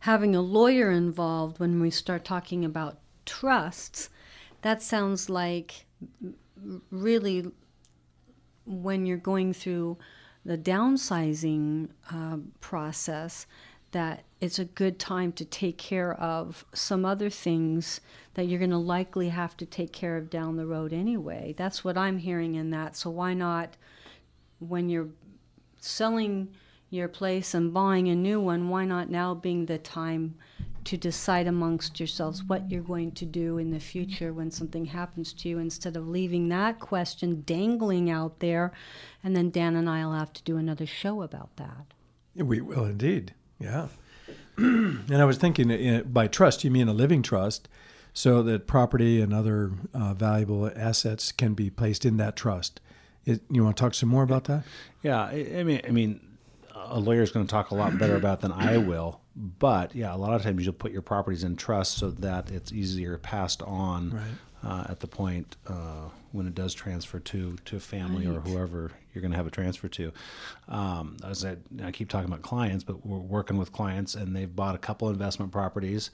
having 0.00 0.34
a 0.34 0.40
lawyer 0.40 0.90
involved 0.90 1.58
when 1.58 1.80
we 1.80 1.90
start 1.90 2.24
talking 2.24 2.64
about 2.64 2.98
trusts, 3.26 4.08
that 4.62 4.82
sounds 4.82 5.30
like 5.30 5.86
really 6.90 7.50
when 8.66 9.06
you're 9.06 9.16
going 9.16 9.52
through 9.52 9.98
the 10.44 10.56
downsizing 10.56 11.90
uh, 12.12 12.38
process 12.60 13.46
that 13.92 14.22
it's 14.40 14.58
a 14.58 14.64
good 14.64 14.98
time 14.98 15.32
to 15.32 15.44
take 15.44 15.76
care 15.76 16.14
of 16.14 16.64
some 16.72 17.04
other 17.04 17.28
things 17.28 18.00
that 18.34 18.46
you're 18.46 18.58
going 18.58 18.70
to 18.70 18.78
likely 18.78 19.28
have 19.28 19.56
to 19.56 19.66
take 19.66 19.92
care 19.92 20.16
of 20.16 20.30
down 20.30 20.56
the 20.56 20.66
road 20.66 20.92
anyway. 20.92 21.54
That's 21.58 21.84
what 21.84 21.98
I'm 21.98 22.18
hearing 22.18 22.54
in 22.54 22.70
that. 22.70 22.96
So 22.96 23.10
why 23.10 23.34
not, 23.34 23.76
when 24.60 24.88
you're 24.88 25.08
selling 25.78 26.48
your 26.90 27.08
place 27.08 27.54
and 27.54 27.72
buying 27.72 28.08
a 28.08 28.14
new 28.14 28.40
one, 28.40 28.68
why 28.68 28.84
not 28.84 29.08
now 29.08 29.34
being 29.34 29.66
the 29.66 29.78
time 29.78 30.34
to 30.84 30.96
decide 30.96 31.46
amongst 31.46 32.00
yourselves 32.00 32.42
what 32.42 32.70
you're 32.70 32.82
going 32.82 33.12
to 33.12 33.24
do 33.24 33.58
in 33.58 33.70
the 33.70 33.80
future 33.80 34.32
when 34.32 34.50
something 34.50 34.86
happens 34.86 35.32
to 35.32 35.48
you 35.48 35.58
instead 35.58 35.96
of 35.96 36.08
leaving 36.08 36.48
that 36.48 36.80
question 36.80 37.42
dangling 37.42 38.10
out 38.10 38.40
there 38.40 38.72
and 39.22 39.36
then 39.36 39.50
Dan 39.50 39.76
and 39.76 39.88
I'll 39.88 40.14
have 40.14 40.32
to 40.32 40.42
do 40.42 40.56
another 40.56 40.86
show 40.86 41.22
about 41.22 41.54
that. 41.56 41.94
We 42.34 42.60
will 42.60 42.84
indeed. 42.84 43.34
Yeah. 43.58 43.88
and 44.56 45.16
I 45.16 45.24
was 45.24 45.36
thinking 45.36 45.70
uh, 45.70 46.02
by 46.04 46.26
trust, 46.26 46.64
you 46.64 46.70
mean 46.70 46.88
a 46.88 46.92
living 46.92 47.22
trust, 47.22 47.68
so 48.12 48.42
that 48.42 48.66
property 48.66 49.20
and 49.20 49.32
other 49.32 49.72
uh, 49.94 50.14
valuable 50.14 50.70
assets 50.74 51.30
can 51.30 51.54
be 51.54 51.70
placed 51.70 52.04
in 52.04 52.16
that 52.16 52.36
trust. 52.36 52.80
It, 53.24 53.42
you 53.50 53.62
want 53.62 53.76
to 53.76 53.80
talk 53.80 53.94
some 53.94 54.08
more 54.08 54.22
about 54.22 54.44
that? 54.44 54.64
Yeah, 55.02 55.24
I 55.24 55.62
mean, 55.62 55.80
I 55.86 55.90
mean, 55.90 56.20
a 56.86 56.98
lawyer 56.98 57.22
is 57.22 57.30
going 57.30 57.46
to 57.46 57.50
talk 57.50 57.70
a 57.70 57.74
lot 57.74 57.98
better 57.98 58.16
about 58.16 58.40
than 58.40 58.52
I 58.52 58.76
will. 58.78 59.20
But 59.36 59.94
yeah, 59.94 60.14
a 60.14 60.18
lot 60.18 60.34
of 60.34 60.42
times 60.42 60.64
you'll 60.64 60.74
put 60.74 60.92
your 60.92 61.02
properties 61.02 61.44
in 61.44 61.56
trust 61.56 61.98
so 61.98 62.10
that 62.10 62.50
it's 62.50 62.72
easier 62.72 63.16
passed 63.18 63.62
on 63.62 64.10
right 64.10 64.22
uh, 64.62 64.84
at 64.88 65.00
the 65.00 65.06
point 65.06 65.56
uh, 65.66 66.08
when 66.32 66.46
it 66.46 66.54
does 66.54 66.74
transfer 66.74 67.18
to 67.18 67.56
to 67.64 67.80
family 67.80 68.26
right. 68.26 68.36
or 68.36 68.40
whoever 68.40 68.92
you're 69.12 69.22
going 69.22 69.32
to 69.32 69.36
have 69.36 69.46
it 69.46 69.52
transfer 69.52 69.88
to. 69.88 70.12
Um, 70.68 71.16
as 71.24 71.44
I, 71.44 71.56
I, 71.82 71.90
keep 71.90 72.08
talking 72.08 72.28
about 72.28 72.42
clients, 72.42 72.84
but 72.84 73.04
we're 73.04 73.18
working 73.18 73.56
with 73.56 73.72
clients 73.72 74.14
and 74.14 74.36
they've 74.36 74.54
bought 74.54 74.76
a 74.76 74.78
couple 74.78 75.10
investment 75.10 75.50
properties, 75.50 76.12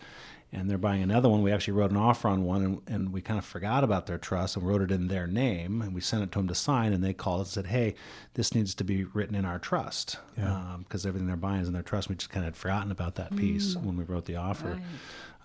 and 0.56 0.70
they're 0.70 0.79
buying 0.79 1.03
another 1.03 1.29
one. 1.29 1.43
We 1.43 1.53
actually 1.53 1.75
wrote 1.75 1.91
an 1.91 1.97
offer 1.99 2.29
on 2.29 2.44
one, 2.44 2.64
and, 2.64 2.81
and 2.87 3.12
we 3.12 3.20
kind 3.20 3.38
of 3.38 3.44
forgot 3.44 3.85
about 3.85 4.06
their 4.06 4.19
trust 4.19 4.56
and 4.56 4.67
wrote 4.67 4.81
it 4.81 4.91
in 4.91 5.08
their 5.08 5.26
name, 5.26 5.82
and 5.82 5.94
we 5.94 6.00
sent 6.00 6.23
it 6.23 6.32
to 6.32 6.38
them 6.38 6.49
to 6.49 6.55
sign, 6.55 6.93
and 6.93 7.05
they 7.05 7.12
called 7.12 7.41
and 7.41 7.49
said, 7.49 7.67
"Hey, 7.67 7.94
this 8.35 8.55
needs 8.55 8.75
to 8.76 8.85
be 8.85 9.05
written 9.05 9.35
in 9.35 9.44
our 9.44 9.58
trust 9.58 10.19
because 10.35 10.50
yeah. 10.50 10.75
um, 10.75 10.87
everything 10.93 11.26
they're 11.26 11.37
buying 11.37 11.61
is 11.61 11.69
in 11.69 11.75
their 11.75 11.82
trust." 11.82 12.08
We 12.08 12.17
just 12.17 12.31
kind 12.31 12.44
of 12.44 12.55
had 12.55 12.56
forgotten 12.56 12.91
about 12.91 13.17
that 13.17 13.37
piece 13.37 13.75
mm. 13.75 13.82
when 13.82 13.97
we 13.97 14.05
wrote 14.05 14.25
the 14.25 14.37
offer. 14.37 14.70
Right. 14.70 14.82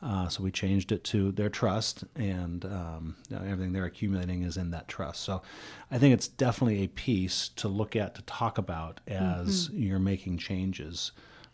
Uh, 0.03 0.27
so 0.27 0.41
we 0.41 0.49
changed 0.49 0.91
it 0.91 1.03
to 1.03 1.31
their 1.31 1.49
trust, 1.49 2.05
and 2.15 2.65
um, 2.65 3.15
everything 3.31 3.71
they're 3.71 3.85
accumulating 3.85 4.41
is 4.41 4.57
in 4.57 4.71
that 4.71 4.87
trust. 4.87 5.21
So 5.21 5.43
I 5.91 5.99
think 5.99 6.13
it's 6.13 6.27
definitely 6.27 6.83
a 6.83 6.87
piece 6.87 7.49
to 7.57 7.67
look 7.67 7.95
at, 7.95 8.15
to 8.15 8.23
talk 8.23 8.57
about 8.57 8.99
as 9.05 9.67
mm-hmm. 9.67 9.83
you're 9.83 9.99
making 9.99 10.39
changes. 10.39 11.11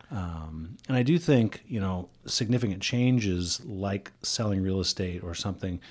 Um, 0.09 0.77
and 0.87 0.95
I 0.95 1.03
do 1.03 1.17
think, 1.17 1.63
you 1.67 1.79
know, 1.79 2.09
significant 2.25 2.81
changes 2.81 3.61
like 3.65 4.11
selling 4.21 4.61
real 4.61 4.79
estate 4.79 5.23
or 5.23 5.33
something 5.33 5.81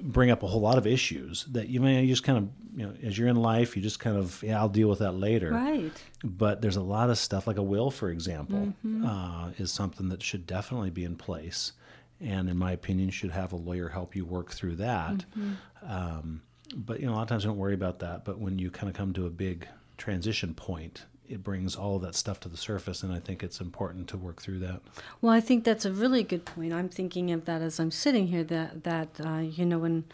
bring 0.00 0.30
up 0.30 0.42
a 0.42 0.46
whole 0.46 0.60
lot 0.60 0.78
of 0.78 0.86
issues 0.86 1.44
that 1.50 1.68
you 1.68 1.80
may 1.80 2.06
just 2.06 2.24
kind 2.24 2.38
of 2.38 2.48
you 2.78 2.86
know 2.86 2.92
as 3.02 3.18
you're 3.18 3.28
in 3.28 3.36
life 3.36 3.76
you 3.76 3.82
just 3.82 4.00
kind 4.00 4.16
of 4.16 4.42
yeah 4.42 4.58
I'll 4.58 4.68
deal 4.68 4.88
with 4.88 5.00
that 5.00 5.12
later. 5.12 5.52
Right. 5.52 5.92
But 6.24 6.62
there's 6.62 6.76
a 6.76 6.82
lot 6.82 7.10
of 7.10 7.18
stuff 7.18 7.46
like 7.46 7.58
a 7.58 7.62
will 7.62 7.90
for 7.90 8.10
example 8.10 8.74
mm-hmm. 8.84 9.04
uh, 9.04 9.50
is 9.58 9.70
something 9.70 10.08
that 10.08 10.22
should 10.22 10.46
definitely 10.46 10.90
be 10.90 11.04
in 11.04 11.16
place. 11.16 11.72
And 12.20 12.48
in 12.48 12.56
my 12.56 12.72
opinion 12.72 13.10
should 13.10 13.30
have 13.30 13.52
a 13.52 13.56
lawyer 13.56 13.88
help 13.88 14.16
you 14.16 14.24
work 14.24 14.50
through 14.52 14.76
that. 14.76 15.24
Mm-hmm. 15.36 15.52
um, 15.86 16.42
but 16.74 17.00
you 17.00 17.06
know 17.06 17.12
a 17.12 17.16
lot 17.16 17.22
of 17.22 17.28
times 17.28 17.44
I 17.44 17.48
don't 17.48 17.58
worry 17.58 17.74
about 17.74 18.00
that. 18.00 18.24
But 18.24 18.38
when 18.38 18.58
you 18.58 18.70
kind 18.70 18.88
of 18.88 18.96
come 18.96 19.12
to 19.14 19.26
a 19.26 19.30
big 19.30 19.66
transition 19.96 20.54
point 20.54 21.04
it 21.28 21.42
brings 21.42 21.76
all 21.76 21.96
of 21.96 22.02
that 22.02 22.14
stuff 22.14 22.40
to 22.40 22.48
the 22.48 22.56
surface, 22.56 23.02
and 23.02 23.12
I 23.12 23.20
think 23.20 23.42
it's 23.42 23.60
important 23.60 24.08
to 24.08 24.16
work 24.16 24.40
through 24.40 24.60
that. 24.60 24.80
Well, 25.20 25.32
I 25.32 25.40
think 25.40 25.64
that's 25.64 25.84
a 25.84 25.92
really 25.92 26.22
good 26.22 26.44
point. 26.44 26.72
I'm 26.72 26.88
thinking 26.88 27.30
of 27.30 27.44
that 27.44 27.62
as 27.62 27.78
I'm 27.78 27.90
sitting 27.90 28.28
here. 28.28 28.44
That 28.44 28.84
that 28.84 29.08
uh, 29.24 29.38
you 29.38 29.66
know 29.66 29.78
when 29.78 30.04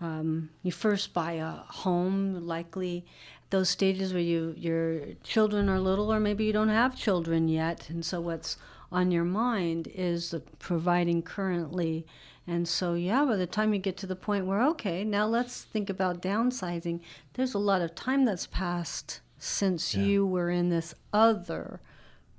um, 0.00 0.50
you 0.62 0.72
first 0.72 1.12
buy 1.12 1.32
a 1.32 1.50
home, 1.50 2.46
likely 2.46 3.04
those 3.50 3.68
stages 3.68 4.12
where 4.12 4.22
you 4.22 4.54
your 4.56 5.14
children 5.24 5.68
are 5.68 5.80
little, 5.80 6.12
or 6.12 6.20
maybe 6.20 6.44
you 6.44 6.52
don't 6.52 6.68
have 6.68 6.96
children 6.96 7.48
yet, 7.48 7.90
and 7.90 8.04
so 8.04 8.20
what's 8.20 8.56
on 8.92 9.10
your 9.10 9.24
mind 9.24 9.88
is 9.94 10.34
providing 10.58 11.22
currently. 11.22 12.06
And 12.46 12.66
so, 12.66 12.94
yeah, 12.94 13.24
by 13.24 13.36
the 13.36 13.46
time 13.46 13.72
you 13.72 13.78
get 13.78 13.96
to 13.98 14.06
the 14.06 14.16
point 14.16 14.46
where, 14.46 14.60
okay, 14.70 15.04
now 15.04 15.26
let's 15.26 15.62
think 15.62 15.88
about 15.88 16.20
downsizing, 16.20 17.00
there's 17.34 17.54
a 17.54 17.58
lot 17.58 17.82
of 17.82 17.94
time 17.94 18.24
that's 18.24 18.46
passed 18.46 19.20
since 19.40 19.94
yeah. 19.94 20.04
you 20.04 20.26
were 20.26 20.50
in 20.50 20.68
this 20.68 20.94
other 21.12 21.80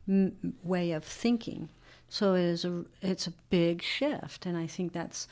m- 0.07 0.55
way 0.63 0.91
of 0.91 1.03
thinking. 1.03 1.69
So 2.07 2.35
it 2.35 2.43
is 2.43 2.63
a 2.63 2.85
it's 3.01 3.27
a 3.27 3.33
big 3.49 3.81
shift, 3.81 4.45
and 4.45 4.57
I 4.57 4.67
think 4.67 4.93
that's 4.93 5.27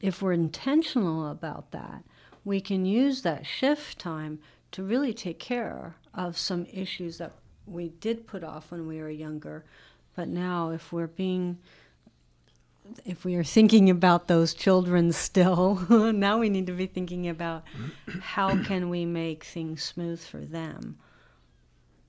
if 0.00 0.22
we're 0.22 0.32
intentional 0.32 1.28
about 1.28 1.70
that, 1.72 2.04
we 2.44 2.60
can 2.60 2.84
use 2.84 3.22
that 3.22 3.46
shift 3.46 3.98
time 3.98 4.38
to 4.72 4.82
really 4.82 5.12
take 5.12 5.38
care 5.38 5.96
of 6.14 6.38
some 6.38 6.66
issues 6.72 7.18
that 7.18 7.32
we 7.66 7.88
did 7.88 8.26
put 8.26 8.44
off 8.44 8.70
when 8.70 8.86
we 8.86 9.00
were 9.00 9.10
younger. 9.10 9.64
But 10.14 10.28
now, 10.28 10.70
if 10.70 10.92
we're 10.92 11.08
being 11.08 11.58
if 13.04 13.24
we 13.24 13.34
are 13.36 13.44
thinking 13.44 13.90
about 13.90 14.28
those 14.28 14.54
children 14.54 15.12
still, 15.12 15.76
now 16.12 16.38
we 16.38 16.48
need 16.48 16.66
to 16.66 16.72
be 16.72 16.86
thinking 16.86 17.28
about 17.28 17.64
how 18.20 18.62
can 18.64 18.88
we 18.88 19.04
make 19.04 19.44
things 19.44 19.82
smooth 19.82 20.20
for 20.20 20.38
them 20.38 20.98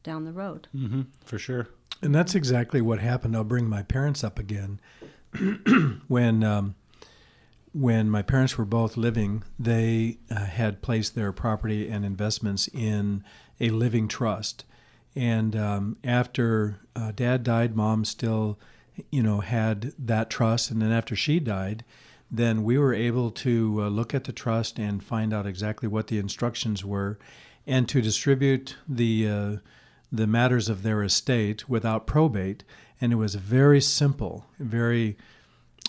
down 0.03 0.25
the 0.25 0.31
road. 0.31 0.67
Mm-hmm, 0.75 1.01
for 1.25 1.37
sure. 1.37 1.67
And 2.01 2.13
that's 2.13 2.35
exactly 2.35 2.81
what 2.81 2.99
happened. 2.99 3.35
I'll 3.35 3.43
bring 3.43 3.67
my 3.67 3.83
parents 3.83 4.23
up 4.23 4.39
again. 4.39 4.79
when 6.07 6.43
um, 6.43 6.75
when 7.73 8.09
my 8.09 8.21
parents 8.21 8.57
were 8.57 8.65
both 8.65 8.97
living, 8.97 9.43
they 9.59 10.17
uh, 10.31 10.45
had 10.45 10.81
placed 10.81 11.13
their 11.15 11.31
property 11.31 11.89
and 11.89 12.03
investments 12.05 12.67
in 12.69 13.23
a 13.59 13.69
living 13.69 14.07
trust. 14.07 14.65
And 15.15 15.55
um, 15.55 15.97
after 16.03 16.79
uh, 16.95 17.11
dad 17.11 17.43
died, 17.43 17.75
mom 17.75 18.05
still, 18.05 18.57
you 19.11 19.23
know, 19.23 19.39
had 19.41 19.93
that 19.97 20.29
trust. 20.29 20.71
And 20.71 20.81
then 20.81 20.91
after 20.91 21.15
she 21.15 21.39
died, 21.39 21.83
then 22.29 22.63
we 22.63 22.77
were 22.77 22.93
able 22.93 23.31
to 23.31 23.83
uh, 23.83 23.87
look 23.89 24.13
at 24.13 24.25
the 24.25 24.33
trust 24.33 24.79
and 24.79 25.03
find 25.03 25.33
out 25.33 25.45
exactly 25.45 25.87
what 25.87 26.07
the 26.07 26.17
instructions 26.17 26.83
were, 26.83 27.17
and 27.65 27.87
to 27.89 28.01
distribute 28.01 28.75
the 28.87 29.27
uh, 29.27 29.55
the 30.11 30.27
matters 30.27 30.69
of 30.69 30.83
their 30.83 31.03
estate 31.03 31.69
without 31.69 32.07
probate. 32.07 32.63
And 32.99 33.13
it 33.13 33.17
was 33.17 33.35
very 33.35 33.81
simple, 33.81 34.45
very 34.59 35.17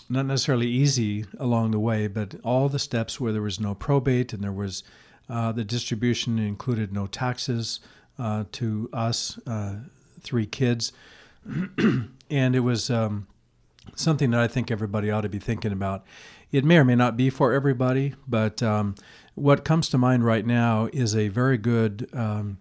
not 0.09 0.25
necessarily 0.25 0.67
easy 0.67 1.25
along 1.37 1.71
the 1.71 1.79
way, 1.79 2.07
but 2.07 2.35
all 2.43 2.69
the 2.69 2.79
steps 2.79 3.19
where 3.19 3.31
there 3.31 3.41
was 3.41 3.59
no 3.59 3.75
probate 3.75 4.33
and 4.33 4.43
there 4.43 4.51
was 4.51 4.83
uh, 5.29 5.51
the 5.51 5.63
distribution 5.63 6.39
included 6.39 6.91
no 6.91 7.05
taxes 7.05 7.79
uh, 8.17 8.45
to 8.53 8.89
us, 8.91 9.39
uh, 9.45 9.75
three 10.19 10.45
kids. 10.45 10.91
and 12.29 12.55
it 12.55 12.61
was 12.61 12.89
um, 12.89 13.27
something 13.95 14.31
that 14.31 14.39
I 14.39 14.47
think 14.47 14.71
everybody 14.71 15.09
ought 15.11 15.21
to 15.21 15.29
be 15.29 15.39
thinking 15.39 15.71
about. 15.71 16.05
It 16.51 16.65
may 16.65 16.77
or 16.77 16.85
may 16.85 16.95
not 16.95 17.15
be 17.15 17.29
for 17.29 17.53
everybody, 17.53 18.15
but 18.27 18.63
um, 18.63 18.95
what 19.35 19.63
comes 19.63 19.89
to 19.89 19.97
mind 19.97 20.25
right 20.25 20.45
now 20.45 20.89
is 20.91 21.15
a 21.15 21.27
very 21.27 21.57
good 21.57 22.09
um, 22.13 22.57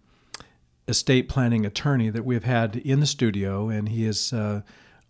estate 0.87 1.29
planning 1.29 1.65
attorney 1.65 2.11
that 2.11 2.25
we've 2.25 2.45
had 2.45 2.77
in 2.77 3.01
the 3.01 3.07
studio, 3.07 3.69
and 3.69 3.89
he 3.89 4.05
is 4.05 4.33
uh, 4.33 4.63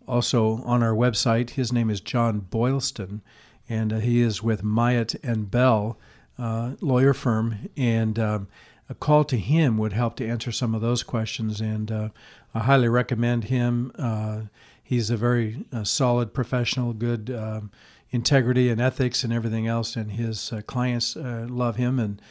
also 0.07 0.61
on 0.63 0.81
our 0.81 0.93
website. 0.93 1.51
His 1.51 1.71
name 1.71 1.89
is 1.89 2.01
John 2.01 2.39
Boylston, 2.39 3.21
and 3.67 3.93
uh, 3.93 3.99
he 3.99 4.21
is 4.21 4.41
with 4.41 4.63
Myatt 4.63 5.15
and 5.23 5.51
Bell 5.51 5.97
uh, 6.37 6.71
lawyer 6.81 7.13
firm. 7.13 7.69
And 7.77 8.17
um, 8.17 8.47
a 8.89 8.95
call 8.95 9.23
to 9.25 9.37
him 9.37 9.77
would 9.77 9.93
help 9.93 10.15
to 10.17 10.27
answer 10.27 10.51
some 10.51 10.73
of 10.73 10.81
those 10.81 11.03
questions. 11.03 11.61
And 11.61 11.91
uh, 11.91 12.09
I 12.53 12.59
highly 12.59 12.89
recommend 12.89 13.45
him. 13.45 13.91
Uh, 13.97 14.41
he's 14.83 15.09
a 15.09 15.17
very 15.17 15.65
uh, 15.71 15.83
solid 15.83 16.33
professional, 16.33 16.93
good 16.93 17.29
um, 17.29 17.71
integrity 18.11 18.69
and 18.69 18.81
ethics 18.81 19.23
and 19.23 19.31
everything 19.31 19.67
else. 19.67 19.95
And 19.95 20.11
his 20.11 20.51
uh, 20.51 20.61
clients 20.65 21.15
love 21.15 21.75
him 21.75 21.99
and 21.99 22.21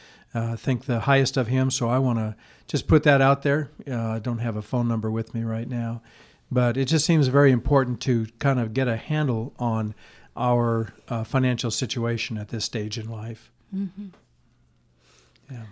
think 0.59 0.85
the 0.85 1.01
highest 1.01 1.37
of 1.37 1.47
him. 1.47 1.71
So 1.71 1.89
I 1.89 1.99
want 1.99 2.19
to 2.19 2.35
just 2.67 2.87
put 2.87 3.03
that 3.03 3.21
out 3.21 3.43
there. 3.43 3.69
I 3.89 4.19
don't 4.19 4.39
have 4.39 4.55
a 4.55 4.61
phone 4.61 4.87
number 4.87 5.09
with 5.09 5.33
me 5.33 5.43
right 5.43 5.67
now. 5.67 6.01
But 6.51 6.77
it 6.77 6.85
just 6.85 7.05
seems 7.05 7.27
very 7.27 7.51
important 7.51 8.01
to 8.01 8.25
kind 8.39 8.59
of 8.59 8.73
get 8.73 8.87
a 8.87 8.97
handle 8.97 9.53
on 9.59 9.93
our 10.35 10.93
uh, 11.07 11.23
financial 11.23 11.69
situation 11.69 12.37
at 12.37 12.47
this 12.47 12.65
stage 12.65 12.97
in 12.97 13.09
life. 13.09 13.51
Mm-hmm. 13.75 14.07
Yeah. 15.51 15.65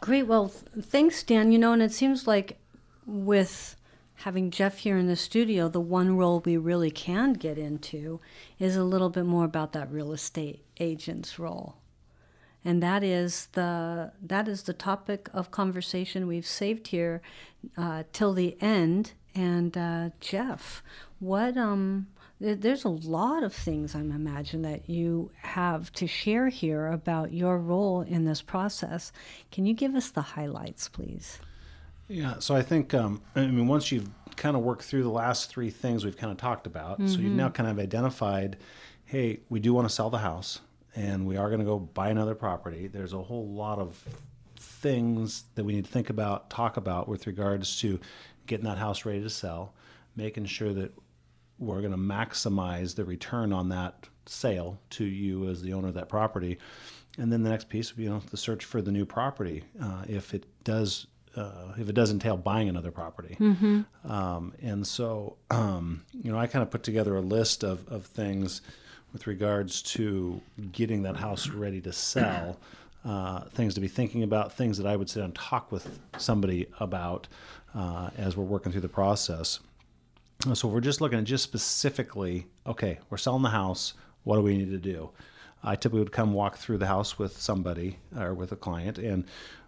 Great. 0.00 0.24
Well, 0.24 0.48
thanks, 0.48 1.22
Dan. 1.22 1.52
You 1.52 1.58
know, 1.58 1.72
and 1.72 1.82
it 1.82 1.92
seems 1.92 2.26
like 2.26 2.58
with 3.06 3.76
having 4.14 4.50
Jeff 4.50 4.78
here 4.78 4.96
in 4.96 5.06
the 5.06 5.16
studio, 5.16 5.68
the 5.68 5.80
one 5.80 6.16
role 6.16 6.40
we 6.44 6.56
really 6.56 6.90
can 6.90 7.32
get 7.32 7.58
into 7.58 8.20
is 8.58 8.76
a 8.76 8.84
little 8.84 9.10
bit 9.10 9.24
more 9.24 9.44
about 9.44 9.72
that 9.72 9.90
real 9.90 10.12
estate 10.12 10.64
agent's 10.78 11.38
role. 11.38 11.76
And 12.64 12.80
that 12.80 13.02
is 13.02 13.48
the 13.52 14.12
that 14.22 14.46
is 14.46 14.62
the 14.62 14.72
topic 14.72 15.28
of 15.34 15.50
conversation 15.50 16.28
we've 16.28 16.46
saved 16.46 16.88
here 16.88 17.20
uh, 17.76 18.04
till 18.12 18.32
the 18.32 18.56
end 18.60 19.12
and 19.34 19.76
uh, 19.76 20.10
Jeff, 20.20 20.82
what 21.18 21.56
um, 21.56 22.06
there's 22.38 22.84
a 22.84 22.88
lot 22.88 23.42
of 23.42 23.52
things 23.52 23.94
I'm 23.94 24.10
imagine 24.10 24.62
that 24.62 24.88
you 24.88 25.30
have 25.42 25.92
to 25.92 26.06
share 26.06 26.48
here 26.48 26.88
about 26.88 27.32
your 27.32 27.58
role 27.58 28.02
in 28.02 28.24
this 28.24 28.42
process. 28.42 29.12
Can 29.50 29.64
you 29.64 29.74
give 29.74 29.94
us 29.94 30.10
the 30.10 30.22
highlights, 30.22 30.88
please? 30.88 31.38
Yeah. 32.12 32.38
So 32.40 32.54
I 32.54 32.62
think 32.62 32.92
um, 32.94 33.22
I 33.34 33.46
mean 33.46 33.66
once 33.66 33.90
you've 33.90 34.10
kind 34.36 34.56
of 34.56 34.62
worked 34.62 34.82
through 34.82 35.02
the 35.02 35.10
last 35.10 35.50
three 35.50 35.70
things 35.70 36.04
we've 36.04 36.16
kind 36.16 36.30
of 36.30 36.38
talked 36.38 36.66
about, 36.66 36.98
mm-hmm. 36.98 37.08
so 37.08 37.20
you've 37.20 37.32
now 37.32 37.48
kind 37.48 37.68
of 37.68 37.78
identified, 37.78 38.58
hey, 39.04 39.40
we 39.48 39.60
do 39.60 39.72
want 39.72 39.88
to 39.88 39.94
sell 39.94 40.10
the 40.10 40.18
house 40.18 40.60
and 40.94 41.26
we 41.26 41.36
are 41.36 41.48
going 41.48 41.60
to 41.60 41.66
go 41.66 41.78
buy 41.78 42.10
another 42.10 42.34
property. 42.34 42.86
There's 42.86 43.14
a 43.14 43.22
whole 43.22 43.48
lot 43.48 43.78
of 43.78 44.06
things 44.56 45.44
that 45.54 45.64
we 45.64 45.74
need 45.74 45.86
to 45.86 45.90
think 45.90 46.10
about, 46.10 46.50
talk 46.50 46.76
about 46.76 47.08
with 47.08 47.26
regards 47.26 47.80
to 47.80 47.98
getting 48.46 48.66
that 48.66 48.78
house 48.78 49.04
ready 49.04 49.22
to 49.22 49.30
sell, 49.30 49.72
making 50.14 50.44
sure 50.44 50.72
that 50.74 50.92
we're 51.58 51.80
going 51.80 51.92
to 51.92 51.98
maximize 51.98 52.94
the 52.94 53.04
return 53.04 53.52
on 53.52 53.70
that 53.70 54.08
sale 54.26 54.78
to 54.90 55.04
you 55.04 55.48
as 55.48 55.62
the 55.62 55.72
owner 55.72 55.88
of 55.88 55.94
that 55.94 56.08
property. 56.08 56.58
And 57.18 57.32
then 57.32 57.42
the 57.42 57.50
next 57.50 57.68
piece 57.68 57.90
would 57.90 57.96
be 57.96 58.04
you 58.04 58.10
know 58.10 58.22
the 58.30 58.36
search 58.36 58.64
for 58.64 58.82
the 58.82 58.92
new 58.92 59.06
property 59.06 59.64
uh, 59.80 60.04
if 60.08 60.34
it 60.34 60.46
does 60.64 61.06
uh, 61.36 61.72
if 61.78 61.88
it 61.88 61.94
does 61.94 62.10
entail 62.10 62.36
buying 62.36 62.68
another 62.68 62.90
property. 62.90 63.36
Mm-hmm. 63.38 64.10
Um, 64.10 64.54
and 64.62 64.86
so 64.86 65.36
um, 65.50 66.04
you 66.12 66.30
know 66.30 66.38
I 66.38 66.46
kind 66.46 66.62
of 66.62 66.70
put 66.70 66.82
together 66.82 67.16
a 67.16 67.20
list 67.20 67.62
of, 67.62 67.88
of 67.88 68.06
things 68.06 68.60
with 69.12 69.26
regards 69.26 69.82
to 69.82 70.40
getting 70.72 71.02
that 71.02 71.16
house 71.16 71.48
ready 71.48 71.80
to 71.82 71.92
sell. 71.92 72.58
Uh, 73.04 73.40
things 73.46 73.74
to 73.74 73.80
be 73.80 73.88
thinking 73.88 74.22
about, 74.22 74.52
things 74.52 74.78
that 74.78 74.86
I 74.86 74.94
would 74.94 75.10
sit 75.10 75.24
and 75.24 75.34
talk 75.34 75.72
with 75.72 75.98
somebody 76.18 76.68
about 76.78 77.26
uh, 77.74 78.10
as 78.16 78.36
we're 78.36 78.44
working 78.44 78.70
through 78.70 78.82
the 78.82 78.88
process. 78.88 79.58
So 80.54 80.68
we're 80.68 80.80
just 80.80 81.00
looking 81.00 81.18
at 81.18 81.24
just 81.24 81.42
specifically, 81.42 82.46
okay, 82.64 83.00
we're 83.10 83.16
selling 83.16 83.42
the 83.42 83.50
house. 83.50 83.94
What 84.22 84.36
do 84.36 84.42
we 84.42 84.56
need 84.56 84.70
to 84.70 84.78
do? 84.78 85.10
I 85.64 85.76
typically 85.76 86.00
would 86.00 86.12
come 86.12 86.32
walk 86.32 86.56
through 86.56 86.78
the 86.78 86.86
house 86.86 87.18
with 87.18 87.40
somebody 87.40 87.98
or 88.16 88.34
with 88.34 88.52
a 88.52 88.56
client, 88.56 88.98
and 88.98 89.24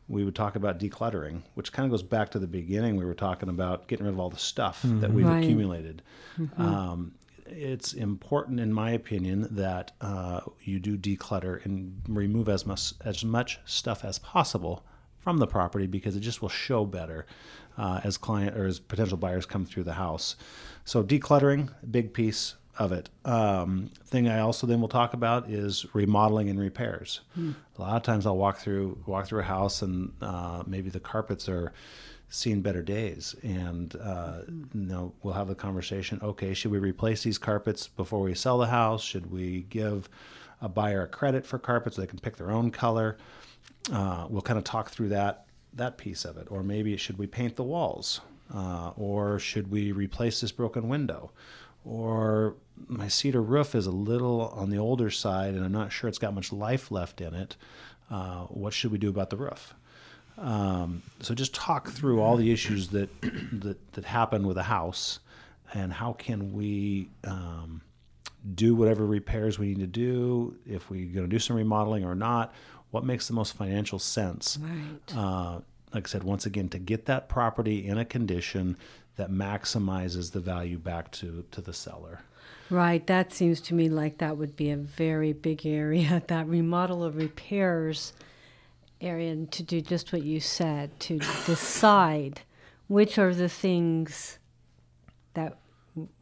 we 0.08 0.24
would 0.24 0.34
talk 0.34 0.56
about 0.56 0.78
decluttering, 0.78 1.42
which 1.54 1.72
kind 1.72 1.86
of 1.86 1.90
goes 1.90 2.02
back 2.02 2.30
to 2.30 2.38
the 2.38 2.46
beginning. 2.46 2.96
We 2.96 3.04
were 3.04 3.14
talking 3.14 3.48
about 3.48 3.88
getting 3.88 4.04
rid 4.04 4.12
of 4.12 4.20
all 4.20 4.30
the 4.30 4.38
stuff 4.38 4.82
mm-hmm. 4.82 5.00
that 5.00 5.12
we've 5.12 5.26
right. 5.26 5.42
accumulated. 5.42 6.02
Mm-hmm. 6.38 6.62
Um, 6.62 7.14
it's 7.46 7.92
important, 7.92 8.60
in 8.60 8.72
my 8.72 8.90
opinion, 8.90 9.48
that 9.50 9.92
uh, 10.00 10.40
you 10.62 10.78
do 10.78 10.96
declutter 10.96 11.64
and 11.64 12.02
remove 12.08 12.48
as 12.48 12.66
much 12.66 12.94
as 13.04 13.24
much 13.24 13.60
stuff 13.64 14.04
as 14.04 14.18
possible 14.18 14.84
from 15.20 15.38
the 15.38 15.46
property 15.46 15.86
because 15.86 16.16
it 16.16 16.20
just 16.20 16.42
will 16.42 16.48
show 16.50 16.84
better 16.84 17.26
uh, 17.78 18.00
as 18.04 18.18
client 18.18 18.56
or 18.56 18.66
as 18.66 18.78
potential 18.78 19.16
buyers 19.16 19.46
come 19.46 19.64
through 19.64 19.84
the 19.84 19.94
house. 19.94 20.36
So 20.84 21.02
decluttering, 21.02 21.70
big 21.90 22.12
piece 22.12 22.54
of 22.78 22.92
it. 22.92 23.08
Um, 23.24 23.90
thing 24.04 24.28
I 24.28 24.40
also 24.40 24.66
then 24.66 24.80
will 24.80 24.88
talk 24.88 25.14
about 25.14 25.48
is 25.48 25.86
remodeling 25.94 26.48
and 26.48 26.58
repairs. 26.58 27.20
Hmm. 27.34 27.52
A 27.78 27.80
lot 27.80 27.96
of 27.96 28.02
times 28.02 28.26
I'll 28.26 28.36
walk 28.36 28.58
through 28.58 28.98
walk 29.06 29.26
through 29.26 29.40
a 29.40 29.44
house 29.44 29.82
and 29.82 30.12
uh, 30.20 30.62
maybe 30.66 30.90
the 30.90 31.00
carpets 31.00 31.48
are 31.48 31.72
seen 32.28 32.60
better 32.60 32.82
days, 32.82 33.36
and 33.42 33.94
uh, 33.96 34.38
you 34.48 34.68
know 34.74 35.12
we'll 35.22 35.34
have 35.34 35.48
the 35.48 35.54
conversation. 35.54 36.18
Okay, 36.22 36.54
should 36.54 36.70
we 36.70 36.78
replace 36.78 37.22
these 37.22 37.38
carpets 37.38 37.86
before 37.88 38.20
we 38.20 38.34
sell 38.34 38.58
the 38.58 38.66
house? 38.66 39.02
Should 39.02 39.30
we 39.30 39.66
give 39.70 40.08
a 40.60 40.68
buyer 40.68 41.02
a 41.02 41.06
credit 41.06 41.46
for 41.46 41.58
carpets 41.58 41.96
so 41.96 42.02
they 42.02 42.08
can 42.08 42.18
pick 42.18 42.36
their 42.36 42.50
own 42.50 42.70
color? 42.70 43.18
Uh, 43.92 44.26
we'll 44.28 44.42
kind 44.42 44.58
of 44.58 44.64
talk 44.64 44.90
through 44.90 45.10
that 45.10 45.46
that 45.72 45.96
piece 45.98 46.24
of 46.24 46.36
it, 46.36 46.48
or 46.50 46.62
maybe 46.62 46.96
should 46.96 47.18
we 47.18 47.26
paint 47.26 47.56
the 47.56 47.64
walls, 47.64 48.20
uh, 48.52 48.90
or 48.96 49.38
should 49.38 49.70
we 49.70 49.92
replace 49.92 50.40
this 50.40 50.52
broken 50.52 50.88
window, 50.88 51.30
or 51.84 52.56
my 52.88 53.08
cedar 53.08 53.42
roof 53.42 53.74
is 53.74 53.86
a 53.86 53.90
little 53.92 54.48
on 54.48 54.70
the 54.70 54.78
older 54.78 55.10
side, 55.10 55.54
and 55.54 55.64
I'm 55.64 55.72
not 55.72 55.92
sure 55.92 56.08
it's 56.08 56.18
got 56.18 56.34
much 56.34 56.52
life 56.52 56.90
left 56.90 57.20
in 57.20 57.34
it. 57.34 57.56
Uh, 58.10 58.44
what 58.44 58.72
should 58.72 58.92
we 58.92 58.98
do 58.98 59.08
about 59.08 59.30
the 59.30 59.36
roof? 59.36 59.74
Um, 60.36 61.02
so 61.20 61.34
just 61.34 61.54
talk 61.54 61.90
through 61.90 62.20
all 62.20 62.36
the 62.36 62.52
issues 62.52 62.88
that 62.88 63.08
that 63.52 63.92
that 63.92 64.04
happen 64.04 64.46
with 64.46 64.58
a 64.58 64.64
house, 64.64 65.20
and 65.72 65.92
how 65.92 66.12
can 66.12 66.52
we 66.52 67.10
um, 67.24 67.82
do 68.54 68.74
whatever 68.74 69.06
repairs 69.06 69.58
we 69.58 69.68
need 69.68 69.78
to 69.78 69.86
do 69.86 70.56
if 70.66 70.90
we're 70.90 71.06
going 71.12 71.26
to 71.26 71.30
do 71.30 71.38
some 71.38 71.56
remodeling 71.56 72.04
or 72.04 72.14
not 72.14 72.52
what 72.90 73.04
makes 73.04 73.26
the 73.26 73.32
most 73.32 73.56
financial 73.56 73.98
sense. 73.98 74.56
Right. 74.60 75.16
Uh, 75.16 75.60
like 75.92 76.06
I 76.06 76.10
said, 76.10 76.22
once 76.22 76.46
again, 76.46 76.68
to 76.68 76.78
get 76.78 77.06
that 77.06 77.28
property 77.28 77.86
in 77.86 77.98
a 77.98 78.04
condition 78.04 78.76
that 79.16 79.30
maximizes 79.30 80.32
the 80.32 80.40
value 80.40 80.78
back 80.78 81.10
to, 81.12 81.44
to 81.50 81.60
the 81.60 81.72
seller. 81.72 82.20
Right. 82.70 83.06
That 83.06 83.32
seems 83.32 83.60
to 83.62 83.74
me 83.74 83.88
like 83.88 84.18
that 84.18 84.36
would 84.36 84.56
be 84.56 84.70
a 84.70 84.76
very 84.76 85.32
big 85.32 85.66
area, 85.66 86.22
that 86.28 86.48
remodel 86.48 87.04
or 87.04 87.10
repairs 87.10 88.12
area, 89.00 89.32
and 89.32 89.50
to 89.52 89.62
do 89.62 89.80
just 89.80 90.12
what 90.12 90.22
you 90.22 90.40
said, 90.40 90.98
to 91.00 91.18
decide 91.46 92.40
which 92.88 93.18
are 93.18 93.34
the 93.34 93.48
things 93.48 94.38
that 95.34 95.58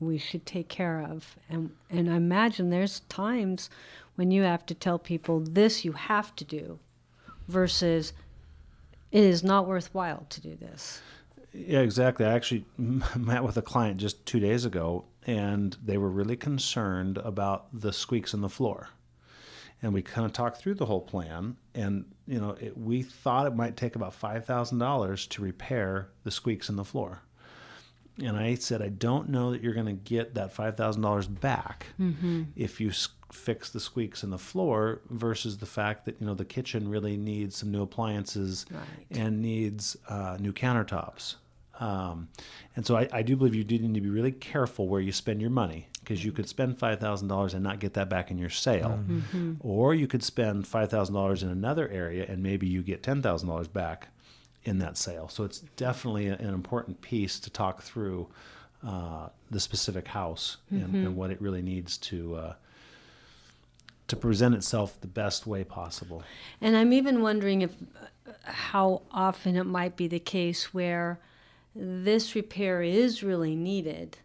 we 0.01 0.19
should 0.19 0.45
take 0.45 0.69
care 0.69 1.01
of. 1.01 1.37
And, 1.49 1.71
and 1.91 2.11
I 2.11 2.17
imagine 2.17 2.71
there's 2.71 3.01
times 3.01 3.71
when 4.17 4.31
you 4.31 4.43
have 4.43 4.67
to 4.67 4.75
tell 4.75 4.99
people 4.99 5.41
this 5.41 5.85
you 5.85 5.93
have 5.93 6.37
to 6.37 6.45
do 6.45 6.79
versus 7.49 8.13
it 9.11 9.25
is 9.25 9.43
not 9.43 9.67
worthwhile 9.67 10.27
to 10.31 10.41
do 10.41 10.57
this. 10.57 11.01
Yeah, 11.52 11.80
exactly. 11.80 12.25
I 12.25 12.35
actually 12.35 12.64
met 12.78 13.44
with 13.44 13.56
a 13.56 13.62
client 13.62 13.99
just 13.99 14.25
two 14.26 14.40
days 14.40 14.64
ago, 14.64 15.04
and 15.26 15.76
they 15.85 15.99
were 15.99 16.11
really 16.11 16.37
concerned 16.37 17.18
about 17.18 17.66
the 17.73 17.92
squeaks 17.92 18.35
in 18.35 18.40
the 18.40 18.49
floor. 18.49 18.88
And 19.82 19.92
we 19.92 20.02
kind 20.02 20.25
of 20.25 20.32
talked 20.32 20.59
through 20.59 20.75
the 20.75 20.87
whole 20.87 21.00
plan, 21.00 21.56
and 21.75 22.04
you 22.26 22.40
know, 22.40 22.56
it, 22.61 22.78
we 22.78 23.02
thought 23.02 23.47
it 23.47 23.56
might 23.56 23.76
take 23.76 23.97
about 23.97 24.14
five 24.14 24.44
thousand 24.44 24.78
dollars 24.78 25.26
to 25.28 25.42
repair 25.42 26.09
the 26.23 26.30
squeaks 26.30 26.68
in 26.68 26.76
the 26.76 26.85
floor. 26.85 27.23
And 28.23 28.37
I 28.37 28.54
said, 28.54 28.82
I 28.82 28.88
don't 28.88 29.30
know 29.30 29.50
that 29.52 29.62
you're 29.62 29.75
going 29.75 29.87
to 29.87 29.92
get 29.92 30.35
that 30.35 30.52
five 30.52 30.76
thousand 30.76 31.02
dollars 31.02 31.26
back 31.26 31.87
mm-hmm. 32.00 32.44
if 32.54 32.80
you 32.80 32.92
fix 33.32 33.71
the 33.71 33.80
squeaks 33.80 34.23
in 34.23 34.30
the 34.30 34.38
floor 34.38 35.00
versus 35.11 35.59
the 35.59 35.66
fact 35.66 36.04
that 36.04 36.21
you 36.21 36.26
know 36.26 36.35
the 36.35 36.44
kitchen 36.44 36.88
really 36.88 37.16
needs 37.16 37.56
some 37.56 37.73
new 37.73 37.82
appliances 37.82 38.66
right. 38.71 38.82
and 39.11 39.40
needs 39.42 39.97
uh, 40.09 40.37
new 40.38 40.52
countertops 40.52 41.37
um, 41.83 42.29
and 42.77 42.87
so 42.87 42.97
I, 42.97 43.09
I, 43.12 43.23
do 43.23 43.35
believe 43.35 43.57
you 43.57 43.65
do 43.65 43.77
need 43.77 43.95
to 43.95 44.01
be 44.01 44.09
really 44.09 44.31
careful 44.31 44.87
where 44.87 45.01
you 45.01 45.11
spend 45.11 45.41
your 45.41 45.51
money 45.51 45.89
because 45.99 46.25
you 46.25 46.31
could 46.31 46.49
spend 46.49 46.79
five 46.79 47.01
thousand 47.01 47.27
dollars 47.27 47.55
and 47.55 47.65
not 47.65 47.81
get 47.81 47.95
that 47.95 48.09
back 48.09 48.31
in 48.31 48.39
your 48.39 48.51
sale, 48.51 49.01
mm-hmm. 49.05 49.55
or 49.59 49.93
you 49.93 50.07
could 50.07 50.23
spend 50.23 50.65
five 50.69 50.91
thousand 50.91 51.17
dollars 51.17 51.43
in 51.43 51.49
another 51.49 51.89
area 51.89 52.25
and 52.29 52.41
maybe 52.41 52.69
you 52.69 52.83
get 52.83 53.03
ten 53.03 53.21
thousand 53.21 53.49
dollars 53.49 53.67
back 53.67 54.09
in 54.62 54.79
that 54.79 54.97
sale. 54.97 55.29
So 55.29 55.43
it's 55.43 55.59
definitely 55.75 56.29
an 56.29 56.55
important 56.55 57.01
piece 57.01 57.41
to 57.41 57.51
talk 57.51 57.83
through 57.83 58.29
uh, 58.87 59.31
the 59.51 59.59
specific 59.59 60.07
house 60.07 60.59
mm-hmm. 60.73 60.85
and, 60.85 60.95
and, 60.95 61.17
what 61.17 61.33
it 61.33 61.43
really 61.43 61.62
needs 61.62 61.99
to. 61.99 62.37
Uh, 62.37 62.55
to 64.09 64.17
present 64.17 64.55
itself 64.55 65.01
the 65.01 65.07
best 65.07 65.47
way 65.47 65.65
possible. 65.65 66.23
And 66.61 66.77
I'm 66.77 66.93
even 66.93 67.23
wondering 67.23 67.62
if 67.62 67.75
how 68.45 69.03
often 69.11 69.57
it 69.57 69.65
might 69.65 69.97
be 69.97 70.07
the 70.07 70.19
case 70.19 70.75
where 70.75 71.19
this 71.75 72.35
repair 72.35 72.83
is 72.83 73.23
really 73.23 73.57
needed, 73.57 74.19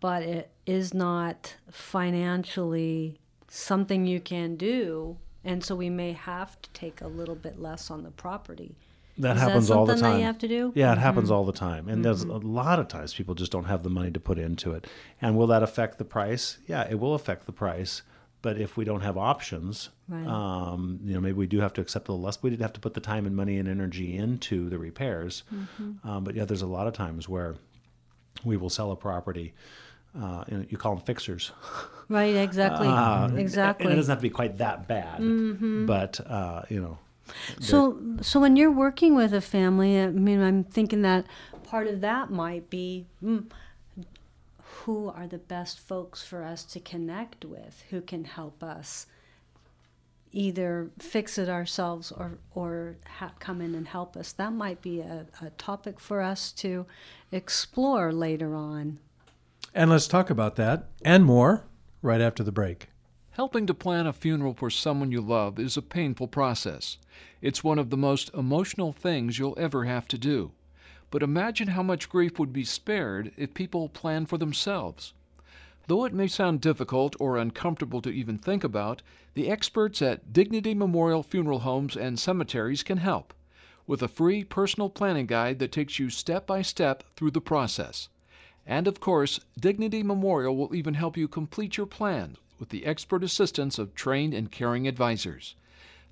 but 0.00 0.22
it 0.22 0.50
is 0.64 0.94
not 0.94 1.54
financially 1.70 3.18
something 3.48 4.06
you 4.06 4.20
can 4.20 4.56
do. 4.56 5.18
And 5.44 5.62
so 5.62 5.76
we 5.76 5.90
may 5.90 6.12
have 6.12 6.60
to 6.62 6.70
take 6.70 7.00
a 7.00 7.06
little 7.06 7.34
bit 7.36 7.60
less 7.60 7.90
on 7.90 8.02
the 8.02 8.10
property. 8.10 8.74
That 9.18 9.36
is 9.36 9.42
happens 9.42 9.68
that 9.68 9.74
all 9.76 9.86
the 9.86 9.96
time. 9.96 10.18
You 10.18 10.26
have 10.26 10.38
to 10.38 10.48
do? 10.48 10.72
Yeah, 10.74 10.88
it 10.88 10.94
mm-hmm. 10.94 11.02
happens 11.02 11.30
all 11.30 11.44
the 11.44 11.52
time. 11.52 11.88
And 11.88 11.96
mm-hmm. 11.96 12.02
there's 12.02 12.22
a 12.22 12.36
lot 12.38 12.78
of 12.78 12.88
times 12.88 13.14
people 13.14 13.34
just 13.34 13.52
don't 13.52 13.64
have 13.64 13.82
the 13.82 13.90
money 13.90 14.10
to 14.10 14.20
put 14.20 14.38
into 14.38 14.72
it. 14.72 14.86
And 15.22 15.36
will 15.36 15.46
that 15.46 15.62
affect 15.62 15.98
the 15.98 16.04
price? 16.04 16.58
Yeah, 16.66 16.86
it 16.88 16.98
will 16.98 17.14
affect 17.14 17.46
the 17.46 17.52
price. 17.52 18.02
But 18.46 18.58
if 18.58 18.76
we 18.76 18.84
don't 18.84 19.00
have 19.00 19.18
options, 19.18 19.88
right. 20.06 20.24
um, 20.24 21.00
you 21.02 21.14
know, 21.14 21.20
maybe 21.20 21.32
we 21.32 21.48
do 21.48 21.58
have 21.58 21.72
to 21.72 21.80
accept 21.80 22.06
a 22.06 22.12
little 22.12 22.24
less. 22.24 22.40
We 22.40 22.50
did 22.50 22.60
have 22.60 22.74
to 22.74 22.80
put 22.80 22.94
the 22.94 23.00
time 23.00 23.26
and 23.26 23.34
money 23.34 23.58
and 23.58 23.68
energy 23.68 24.16
into 24.16 24.68
the 24.68 24.78
repairs. 24.78 25.42
Mm-hmm. 25.52 26.08
Um, 26.08 26.22
but 26.22 26.36
yeah, 26.36 26.44
there's 26.44 26.62
a 26.62 26.66
lot 26.68 26.86
of 26.86 26.94
times 26.94 27.28
where 27.28 27.56
we 28.44 28.56
will 28.56 28.70
sell 28.70 28.92
a 28.92 28.96
property. 28.96 29.52
Uh, 30.16 30.44
you, 30.46 30.58
know, 30.58 30.64
you, 30.68 30.78
call 30.78 30.94
them 30.94 31.04
fixers. 31.04 31.50
Right. 32.08 32.36
Exactly. 32.36 32.86
Uh, 32.86 33.34
exactly. 33.34 33.86
And 33.86 33.92
it 33.92 33.96
doesn't 33.96 34.12
have 34.12 34.18
to 34.18 34.22
be 34.22 34.30
quite 34.30 34.58
that 34.58 34.86
bad, 34.86 35.20
mm-hmm. 35.20 35.86
but 35.86 36.20
uh, 36.24 36.62
you 36.68 36.80
know. 36.80 36.98
So, 37.58 37.98
so 38.20 38.38
when 38.38 38.54
you're 38.54 38.70
working 38.70 39.16
with 39.16 39.34
a 39.34 39.40
family, 39.40 40.00
I 40.00 40.10
mean, 40.10 40.40
I'm 40.40 40.62
thinking 40.62 41.02
that 41.02 41.26
part 41.64 41.88
of 41.88 42.00
that 42.02 42.30
might 42.30 42.70
be. 42.70 43.06
Mm, 43.24 43.50
who 44.86 45.08
are 45.08 45.26
the 45.26 45.36
best 45.36 45.80
folks 45.80 46.22
for 46.22 46.44
us 46.44 46.62
to 46.62 46.78
connect 46.78 47.44
with 47.44 47.82
who 47.90 48.00
can 48.00 48.22
help 48.22 48.62
us 48.62 49.08
either 50.30 50.90
fix 51.00 51.38
it 51.38 51.48
ourselves 51.48 52.12
or, 52.12 52.38
or 52.54 52.96
ha- 53.18 53.32
come 53.40 53.60
in 53.60 53.74
and 53.74 53.88
help 53.88 54.16
us. 54.16 54.30
That 54.30 54.52
might 54.52 54.80
be 54.80 55.00
a, 55.00 55.26
a 55.42 55.50
topic 55.50 55.98
for 55.98 56.20
us 56.20 56.52
to 56.52 56.86
explore 57.32 58.12
later 58.12 58.54
on. 58.54 59.00
And 59.74 59.90
let's 59.90 60.06
talk 60.06 60.30
about 60.30 60.54
that 60.54 60.86
and 61.04 61.24
more 61.24 61.64
right 62.00 62.20
after 62.20 62.44
the 62.44 62.52
break. 62.52 62.86
Helping 63.32 63.66
to 63.66 63.74
plan 63.74 64.06
a 64.06 64.12
funeral 64.12 64.54
for 64.54 64.70
someone 64.70 65.10
you 65.10 65.20
love 65.20 65.58
is 65.58 65.76
a 65.76 65.82
painful 65.82 66.28
process. 66.28 66.96
It's 67.42 67.64
one 67.64 67.80
of 67.80 67.90
the 67.90 67.96
most 67.96 68.30
emotional 68.34 68.92
things 68.92 69.36
you'll 69.36 69.58
ever 69.58 69.84
have 69.84 70.06
to 70.08 70.16
do. 70.16 70.52
But 71.10 71.22
imagine 71.22 71.68
how 71.68 71.82
much 71.82 72.08
grief 72.08 72.38
would 72.38 72.52
be 72.52 72.64
spared 72.64 73.32
if 73.36 73.54
people 73.54 73.88
planned 73.88 74.28
for 74.28 74.38
themselves. 74.38 75.12
Though 75.86 76.04
it 76.04 76.12
may 76.12 76.26
sound 76.26 76.60
difficult 76.60 77.14
or 77.20 77.36
uncomfortable 77.36 78.02
to 78.02 78.10
even 78.10 78.38
think 78.38 78.64
about, 78.64 79.02
the 79.34 79.48
experts 79.48 80.02
at 80.02 80.32
Dignity 80.32 80.74
Memorial 80.74 81.22
Funeral 81.22 81.60
Homes 81.60 81.96
and 81.96 82.18
Cemeteries 82.18 82.82
can 82.82 82.98
help 82.98 83.32
with 83.86 84.02
a 84.02 84.08
free 84.08 84.42
personal 84.42 84.90
planning 84.90 85.26
guide 85.26 85.60
that 85.60 85.70
takes 85.70 85.98
you 85.98 86.10
step 86.10 86.46
by 86.46 86.60
step 86.60 87.04
through 87.14 87.30
the 87.30 87.40
process. 87.40 88.08
And 88.66 88.88
of 88.88 88.98
course, 88.98 89.38
Dignity 89.58 90.02
Memorial 90.02 90.56
will 90.56 90.74
even 90.74 90.94
help 90.94 91.16
you 91.16 91.28
complete 91.28 91.76
your 91.76 91.86
plan 91.86 92.36
with 92.58 92.70
the 92.70 92.84
expert 92.84 93.22
assistance 93.22 93.78
of 93.78 93.94
trained 93.94 94.34
and 94.34 94.50
caring 94.50 94.88
advisors. 94.88 95.54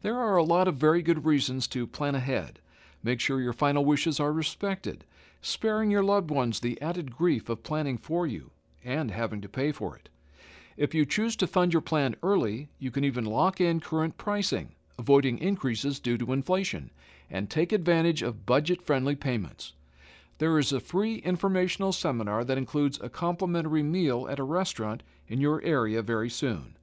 There 0.02 0.18
are 0.18 0.36
a 0.36 0.44
lot 0.44 0.68
of 0.68 0.76
very 0.76 1.02
good 1.02 1.24
reasons 1.24 1.66
to 1.68 1.86
plan 1.86 2.14
ahead. 2.14 2.60
Make 3.04 3.20
sure 3.20 3.40
your 3.42 3.52
final 3.52 3.84
wishes 3.84 4.18
are 4.18 4.32
respected, 4.32 5.04
sparing 5.42 5.90
your 5.90 6.02
loved 6.02 6.30
ones 6.30 6.58
the 6.58 6.80
added 6.80 7.14
grief 7.14 7.50
of 7.50 7.62
planning 7.62 7.98
for 7.98 8.26
you 8.26 8.50
and 8.82 9.10
having 9.10 9.42
to 9.42 9.48
pay 9.48 9.72
for 9.72 9.94
it. 9.94 10.08
If 10.78 10.94
you 10.94 11.04
choose 11.04 11.36
to 11.36 11.46
fund 11.46 11.74
your 11.74 11.82
plan 11.82 12.16
early, 12.22 12.70
you 12.78 12.90
can 12.90 13.04
even 13.04 13.26
lock 13.26 13.60
in 13.60 13.80
current 13.80 14.16
pricing, 14.16 14.70
avoiding 14.98 15.38
increases 15.38 16.00
due 16.00 16.16
to 16.16 16.32
inflation, 16.32 16.90
and 17.30 17.50
take 17.50 17.72
advantage 17.72 18.22
of 18.22 18.46
budget 18.46 18.80
friendly 18.80 19.14
payments. 19.14 19.74
There 20.38 20.58
is 20.58 20.72
a 20.72 20.80
free 20.80 21.16
informational 21.16 21.92
seminar 21.92 22.42
that 22.42 22.58
includes 22.58 22.98
a 23.00 23.10
complimentary 23.10 23.82
meal 23.82 24.26
at 24.28 24.40
a 24.40 24.44
restaurant 24.44 25.02
in 25.28 25.40
your 25.40 25.62
area 25.62 26.00
very 26.02 26.30
soon. 26.30 26.76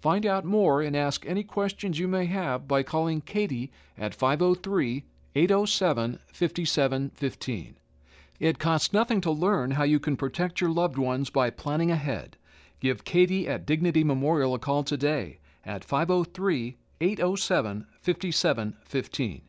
Find 0.00 0.26
out 0.26 0.44
more 0.44 0.82
and 0.82 0.94
ask 0.94 1.24
any 1.26 1.44
questions 1.44 1.98
you 1.98 2.08
may 2.08 2.26
have 2.26 2.68
by 2.68 2.82
calling 2.82 3.22
Katie 3.22 3.72
at 3.96 4.14
503 4.14 5.04
807 5.34 6.18
5715. 6.32 7.76
It 8.38 8.58
costs 8.58 8.92
nothing 8.92 9.20
to 9.20 9.30
learn 9.30 9.72
how 9.72 9.84
you 9.84 10.00
can 10.00 10.16
protect 10.16 10.60
your 10.60 10.70
loved 10.70 10.98
ones 10.98 11.30
by 11.30 11.48
planning 11.48 11.90
ahead. 11.90 12.36
Give 12.80 13.04
Katie 13.04 13.48
at 13.48 13.64
Dignity 13.64 14.02
Memorial 14.02 14.54
a 14.54 14.58
call 14.58 14.82
today 14.82 15.38
at 15.64 15.84
503 15.84 16.76
807 17.00 17.86
5715. 18.00 19.42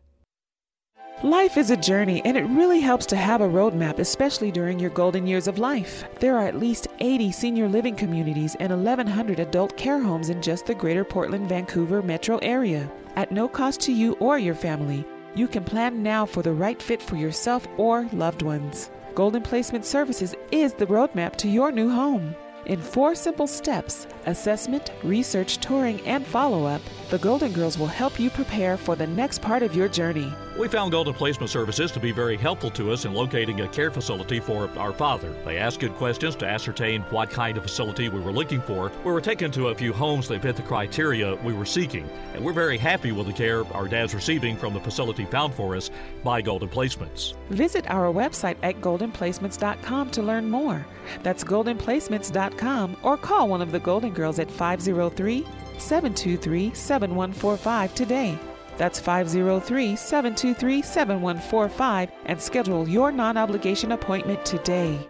Life 1.23 1.57
is 1.57 1.69
a 1.69 1.77
journey, 1.77 2.21
and 2.25 2.35
it 2.35 2.43
really 2.45 2.81
helps 2.81 3.05
to 3.05 3.15
have 3.15 3.41
a 3.41 3.47
roadmap, 3.47 3.99
especially 3.99 4.51
during 4.51 4.77
your 4.77 4.89
golden 4.89 5.25
years 5.25 5.47
of 5.47 5.57
life. 5.57 6.03
There 6.19 6.35
are 6.37 6.45
at 6.45 6.59
least 6.59 6.87
80 6.99 7.31
senior 7.31 7.69
living 7.69 7.95
communities 7.95 8.55
and 8.59 8.71
1,100 8.71 9.39
adult 9.39 9.77
care 9.77 9.99
homes 9.99 10.29
in 10.29 10.41
just 10.41 10.65
the 10.65 10.75
greater 10.75 11.05
Portland 11.05 11.47
Vancouver 11.47 12.01
metro 12.01 12.39
area. 12.39 12.91
At 13.15 13.31
no 13.31 13.47
cost 13.47 13.79
to 13.81 13.93
you 13.93 14.13
or 14.13 14.37
your 14.37 14.55
family, 14.55 15.05
you 15.35 15.47
can 15.47 15.63
plan 15.63 16.03
now 16.03 16.25
for 16.25 16.41
the 16.41 16.53
right 16.53 16.81
fit 16.81 17.01
for 17.01 17.15
yourself 17.15 17.67
or 17.77 18.07
loved 18.13 18.41
ones. 18.41 18.89
Golden 19.15 19.41
Placement 19.41 19.85
Services 19.85 20.35
is 20.51 20.73
the 20.73 20.87
roadmap 20.87 21.35
to 21.37 21.47
your 21.47 21.71
new 21.71 21.89
home. 21.89 22.35
In 22.65 22.79
four 22.81 23.13
simple 23.13 23.47
steps 23.47 24.07
assessment, 24.25 24.91
research, 25.03 25.57
touring, 25.57 25.99
and 26.07 26.25
follow 26.25 26.65
up 26.65 26.81
the 27.09 27.17
Golden 27.19 27.51
Girls 27.51 27.77
will 27.77 27.87
help 27.87 28.19
you 28.19 28.29
prepare 28.29 28.77
for 28.77 28.95
the 28.95 29.07
next 29.07 29.41
part 29.41 29.63
of 29.63 29.75
your 29.75 29.87
journey. 29.87 30.33
We 30.57 30.67
found 30.67 30.91
Golden 30.91 31.13
Placement 31.13 31.49
Services 31.49 31.91
to 31.91 31.99
be 31.99 32.11
very 32.11 32.37
helpful 32.37 32.69
to 32.71 32.91
us 32.91 33.05
in 33.05 33.13
locating 33.13 33.61
a 33.61 33.67
care 33.67 33.89
facility 33.89 34.39
for 34.39 34.69
our 34.77 34.93
father. 34.93 35.33
They 35.45 35.57
asked 35.57 35.79
good 35.79 35.93
questions 35.95 36.35
to 36.37 36.45
ascertain 36.45 37.01
what 37.09 37.31
kind 37.31 37.57
of 37.57 37.63
facility 37.63 38.07
we 38.09 38.19
were 38.19 38.31
looking 38.31 38.61
for. 38.61 38.91
We 39.03 39.11
were 39.11 39.21
taken 39.21 39.51
to 39.51 39.69
a 39.69 39.75
few 39.75 39.91
homes 39.91 40.27
that 40.27 40.43
fit 40.43 40.55
the 40.55 40.61
criteria 40.61 41.35
we 41.37 41.53
were 41.53 41.65
seeking, 41.65 42.07
and 42.33 42.45
we're 42.45 42.53
very 42.53 42.77
happy 42.77 43.11
with 43.11 43.27
the 43.27 43.33
care 43.33 43.65
our 43.73 43.87
dad's 43.87 44.13
receiving 44.13 44.55
from 44.55 44.73
the 44.73 44.79
facility 44.79 45.25
found 45.25 45.55
for 45.55 45.75
us 45.75 45.89
by 46.23 46.41
Golden 46.41 46.69
Placements. 46.69 47.33
Visit 47.49 47.89
our 47.89 48.13
website 48.13 48.57
at 48.61 48.79
goldenplacements.com 48.79 50.11
to 50.11 50.21
learn 50.21 50.49
more. 50.49 50.85
That's 51.23 51.43
goldenplacements.com 51.43 52.97
or 53.01 53.17
call 53.17 53.47
one 53.49 53.61
of 53.61 53.71
the 53.71 53.79
Golden 53.79 54.13
Girls 54.13 54.39
at 54.39 54.51
503 54.51 55.45
723 55.83 56.73
7145 56.73 57.93
today. 57.93 58.39
That's 58.77 58.99
503 58.99 59.95
723 59.95 60.81
7145 60.81 62.11
and 62.25 62.41
schedule 62.41 62.87
your 62.87 63.11
non 63.11 63.37
obligation 63.37 63.91
appointment 63.91 64.45
today. 64.45 65.09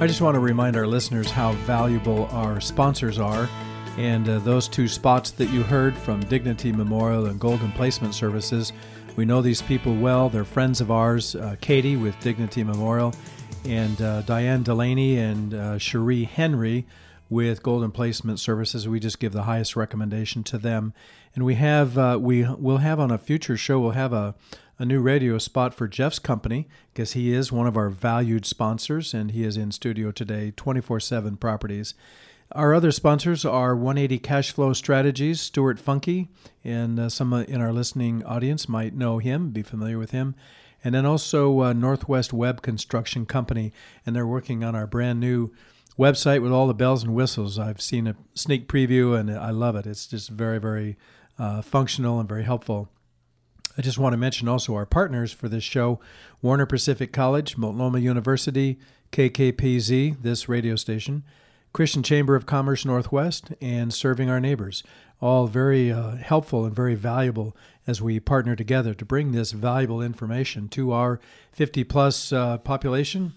I 0.00 0.06
just 0.06 0.20
want 0.20 0.34
to 0.34 0.40
remind 0.40 0.76
our 0.76 0.86
listeners 0.86 1.28
how 1.30 1.52
valuable 1.52 2.26
our 2.26 2.60
sponsors 2.60 3.18
are. 3.18 3.48
And 3.96 4.28
uh, 4.28 4.38
those 4.38 4.68
two 4.68 4.86
spots 4.86 5.32
that 5.32 5.50
you 5.50 5.64
heard 5.64 5.96
from 5.96 6.20
Dignity 6.20 6.70
Memorial 6.70 7.26
and 7.26 7.40
Golden 7.40 7.72
Placement 7.72 8.14
Services 8.14 8.72
We 9.16 9.24
know 9.24 9.42
these 9.42 9.60
people 9.60 9.96
well. 9.96 10.28
They're 10.28 10.44
friends 10.44 10.80
of 10.80 10.92
ours. 10.92 11.34
Uh, 11.34 11.56
Katie 11.60 11.96
with 11.96 12.20
Dignity 12.20 12.62
Memorial, 12.62 13.12
and 13.64 14.00
uh, 14.00 14.22
Diane 14.22 14.62
Delaney 14.62 15.18
and 15.18 15.54
uh, 15.54 15.78
Cherie 15.78 16.22
Henry 16.22 16.86
with 17.30 17.62
Golden 17.62 17.90
Placement 17.90 18.40
Services. 18.40 18.88
We 18.88 19.00
just 19.00 19.20
give 19.20 19.32
the 19.32 19.42
highest 19.42 19.76
recommendation 19.76 20.42
to 20.44 20.58
them. 20.58 20.94
And 21.34 21.44
we 21.44 21.54
have 21.56 21.98
uh, 21.98 22.18
we 22.20 22.48
will 22.48 22.78
have 22.78 22.98
on 22.98 23.10
a 23.10 23.18
future 23.18 23.56
show. 23.56 23.78
We'll 23.80 23.90
have 23.92 24.12
a 24.12 24.34
a 24.78 24.84
new 24.84 25.00
radio 25.00 25.38
spot 25.38 25.74
for 25.74 25.88
Jeff's 25.88 26.20
company 26.20 26.68
because 26.92 27.12
he 27.12 27.32
is 27.32 27.50
one 27.50 27.66
of 27.66 27.76
our 27.76 27.90
valued 27.90 28.46
sponsors 28.46 29.12
and 29.12 29.32
he 29.32 29.42
is 29.42 29.56
in 29.56 29.72
studio 29.72 30.12
today 30.12 30.52
24 30.54 31.00
7 31.00 31.36
properties. 31.36 31.94
Our 32.52 32.74
other 32.74 32.92
sponsors 32.92 33.44
are 33.44 33.76
180 33.76 34.18
Cash 34.20 34.52
Flow 34.52 34.72
Strategies, 34.72 35.40
Stuart 35.40 35.78
Funky, 35.78 36.28
and 36.64 36.98
uh, 36.98 37.08
some 37.10 37.32
in 37.34 37.60
our 37.60 37.72
listening 37.72 38.24
audience 38.24 38.68
might 38.68 38.94
know 38.94 39.18
him, 39.18 39.50
be 39.50 39.62
familiar 39.62 39.98
with 39.98 40.12
him. 40.12 40.34
And 40.82 40.94
then 40.94 41.04
also 41.04 41.60
uh, 41.60 41.72
Northwest 41.74 42.32
Web 42.32 42.62
Construction 42.62 43.26
Company, 43.26 43.72
and 44.06 44.16
they're 44.16 44.26
working 44.26 44.64
on 44.64 44.74
our 44.74 44.86
brand 44.86 45.20
new 45.20 45.52
website 45.98 46.42
with 46.42 46.52
all 46.52 46.66
the 46.66 46.74
bells 46.74 47.02
and 47.02 47.14
whistles. 47.14 47.58
I've 47.58 47.80
seen 47.80 48.06
a 48.06 48.16
sneak 48.34 48.68
preview 48.68 49.18
and 49.18 49.30
I 49.30 49.50
love 49.50 49.74
it. 49.76 49.86
It's 49.86 50.06
just 50.06 50.30
very, 50.30 50.58
very 50.58 50.96
uh, 51.38 51.62
functional 51.62 52.20
and 52.20 52.28
very 52.28 52.44
helpful. 52.44 52.88
I 53.76 53.82
just 53.82 53.98
want 53.98 54.12
to 54.12 54.16
mention 54.16 54.48
also 54.48 54.74
our 54.74 54.86
partners 54.86 55.32
for 55.32 55.48
this 55.48 55.64
show 55.64 56.00
Warner 56.42 56.66
Pacific 56.66 57.12
College, 57.12 57.56
Multnomah 57.56 57.98
University, 57.98 58.78
KKPZ, 59.12 60.22
this 60.22 60.48
radio 60.48 60.76
station, 60.76 61.24
Christian 61.72 62.02
Chamber 62.02 62.34
of 62.34 62.46
Commerce 62.46 62.84
Northwest, 62.84 63.52
and 63.60 63.92
Serving 63.92 64.30
Our 64.30 64.40
Neighbors. 64.40 64.82
All 65.20 65.46
very 65.46 65.90
uh, 65.90 66.16
helpful 66.16 66.64
and 66.64 66.74
very 66.74 66.94
valuable 66.94 67.56
as 67.86 68.00
we 68.00 68.20
partner 68.20 68.54
together 68.54 68.94
to 68.94 69.04
bring 69.04 69.32
this 69.32 69.52
valuable 69.52 70.02
information 70.02 70.68
to 70.70 70.92
our 70.92 71.20
50 71.52 71.84
plus 71.84 72.32
uh, 72.32 72.58
population 72.58 73.34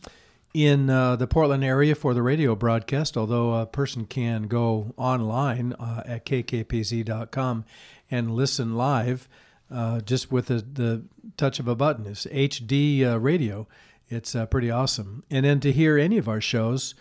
in 0.54 0.90
uh, 0.90 1.16
the 1.16 1.28
Portland 1.28 1.64
area 1.64 1.96
for 1.96 2.14
the 2.14 2.22
radio 2.22 2.56
broadcast, 2.56 3.16
although 3.16 3.54
a 3.54 3.66
person 3.66 4.06
can 4.06 4.44
go 4.44 4.94
online 4.98 5.74
uh, 5.74 6.04
at 6.06 6.26
kkpz.com 6.26 7.66
and 8.10 8.32
listen 8.32 8.76
live 8.76 9.30
uh, 9.72 10.02
just 10.02 10.32
with 10.32 10.48
the, 10.48 11.04
touch 11.38 11.60
of 11.60 11.68
a 11.68 11.76
button. 11.76 12.06
It's 12.06 12.26
HD 12.26 13.06
uh, 13.06 13.18
radio. 13.20 13.68
It's 14.10 14.36
uh, 14.36 14.46
pretty 14.46 14.70
awesome. 14.70 15.24
And 15.32 15.46
then 15.46 15.62
to 15.62 15.72
hear 15.72 15.98
any 15.98 16.18
of 16.18 16.28
our 16.28 16.42
shows 16.42 16.94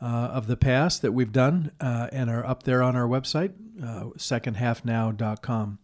uh, 0.00 0.04
of 0.04 0.46
the 0.46 0.56
past 0.56 1.00
that 1.02 1.12
we've 1.12 1.32
done 1.32 1.72
and 1.80 2.28
are 2.28 2.44
up 2.44 2.64
there 2.64 2.82
on 2.82 2.94
our 2.94 3.08
website, 3.08 3.52
secondhalfnow.com. 3.80 5.78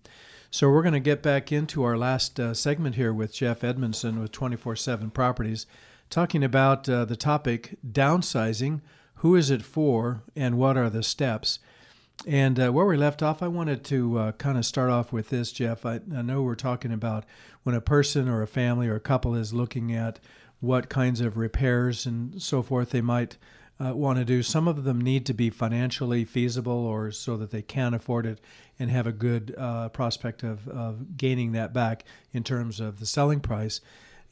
So 0.50 0.70
we're 0.70 0.82
going 0.82 0.92
to 0.92 1.00
get 1.00 1.22
back 1.22 1.50
into 1.50 1.82
our 1.82 1.96
last 1.96 2.38
segment 2.52 2.96
here 2.96 3.12
with 3.12 3.34
Jeff 3.34 3.64
Edmondson 3.64 4.20
with 4.20 4.30
24 4.30 4.76
7 4.76 5.10
Properties, 5.10 5.66
talking 6.10 6.44
about 6.44 6.84
the 6.84 7.16
topic 7.16 7.76
downsizing. 7.86 8.80
Who 9.16 9.36
is 9.36 9.50
it 9.50 9.62
for, 9.62 10.22
and 10.36 10.58
what 10.58 10.76
are 10.76 10.90
the 10.90 11.02
steps? 11.02 11.58
And 12.26 12.58
uh, 12.58 12.70
where 12.70 12.86
we 12.86 12.96
left 12.96 13.22
off, 13.22 13.42
I 13.42 13.48
wanted 13.48 13.84
to 13.84 14.18
uh, 14.18 14.32
kind 14.32 14.56
of 14.56 14.64
start 14.64 14.90
off 14.90 15.12
with 15.12 15.28
this, 15.28 15.52
Jeff. 15.52 15.84
I, 15.84 16.00
I, 16.14 16.22
know 16.22 16.42
we're 16.42 16.54
talking 16.54 16.92
about 16.92 17.24
when 17.64 17.74
a 17.74 17.80
person 17.80 18.28
or 18.28 18.40
a 18.40 18.46
family 18.46 18.88
or 18.88 18.94
a 18.94 19.00
couple 19.00 19.34
is 19.34 19.52
looking 19.52 19.94
at 19.94 20.20
what 20.60 20.88
kinds 20.88 21.20
of 21.20 21.36
repairs 21.36 22.06
and 22.06 22.40
so 22.40 22.62
forth 22.62 22.90
they 22.90 23.02
might 23.02 23.36
uh, 23.78 23.94
want 23.94 24.18
to 24.18 24.24
do. 24.24 24.42
Some 24.42 24.68
of 24.68 24.84
them 24.84 25.00
need 25.00 25.26
to 25.26 25.34
be 25.34 25.50
financially 25.50 26.24
feasible 26.24 26.86
or 26.86 27.10
so 27.10 27.36
that 27.36 27.50
they 27.50 27.62
can 27.62 27.92
afford 27.92 28.24
it 28.24 28.40
and 28.78 28.90
have 28.90 29.06
a 29.06 29.12
good 29.12 29.54
uh, 29.58 29.90
prospect 29.90 30.42
of, 30.42 30.66
of 30.68 31.18
gaining 31.18 31.52
that 31.52 31.74
back 31.74 32.04
in 32.32 32.42
terms 32.42 32.80
of 32.80 33.00
the 33.00 33.06
selling 33.06 33.40
price. 33.40 33.80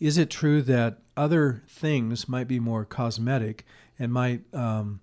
Is 0.03 0.19
it 0.19 0.31
true 0.31 0.63
that 0.63 0.99
other 1.17 1.63
things 1.69 2.29
might 2.29 2.49
be 2.49 2.59
more 2.59 2.85
cosmetic 2.85 3.65
and 4.01 4.13
might 4.13 4.43
um, 4.53 4.99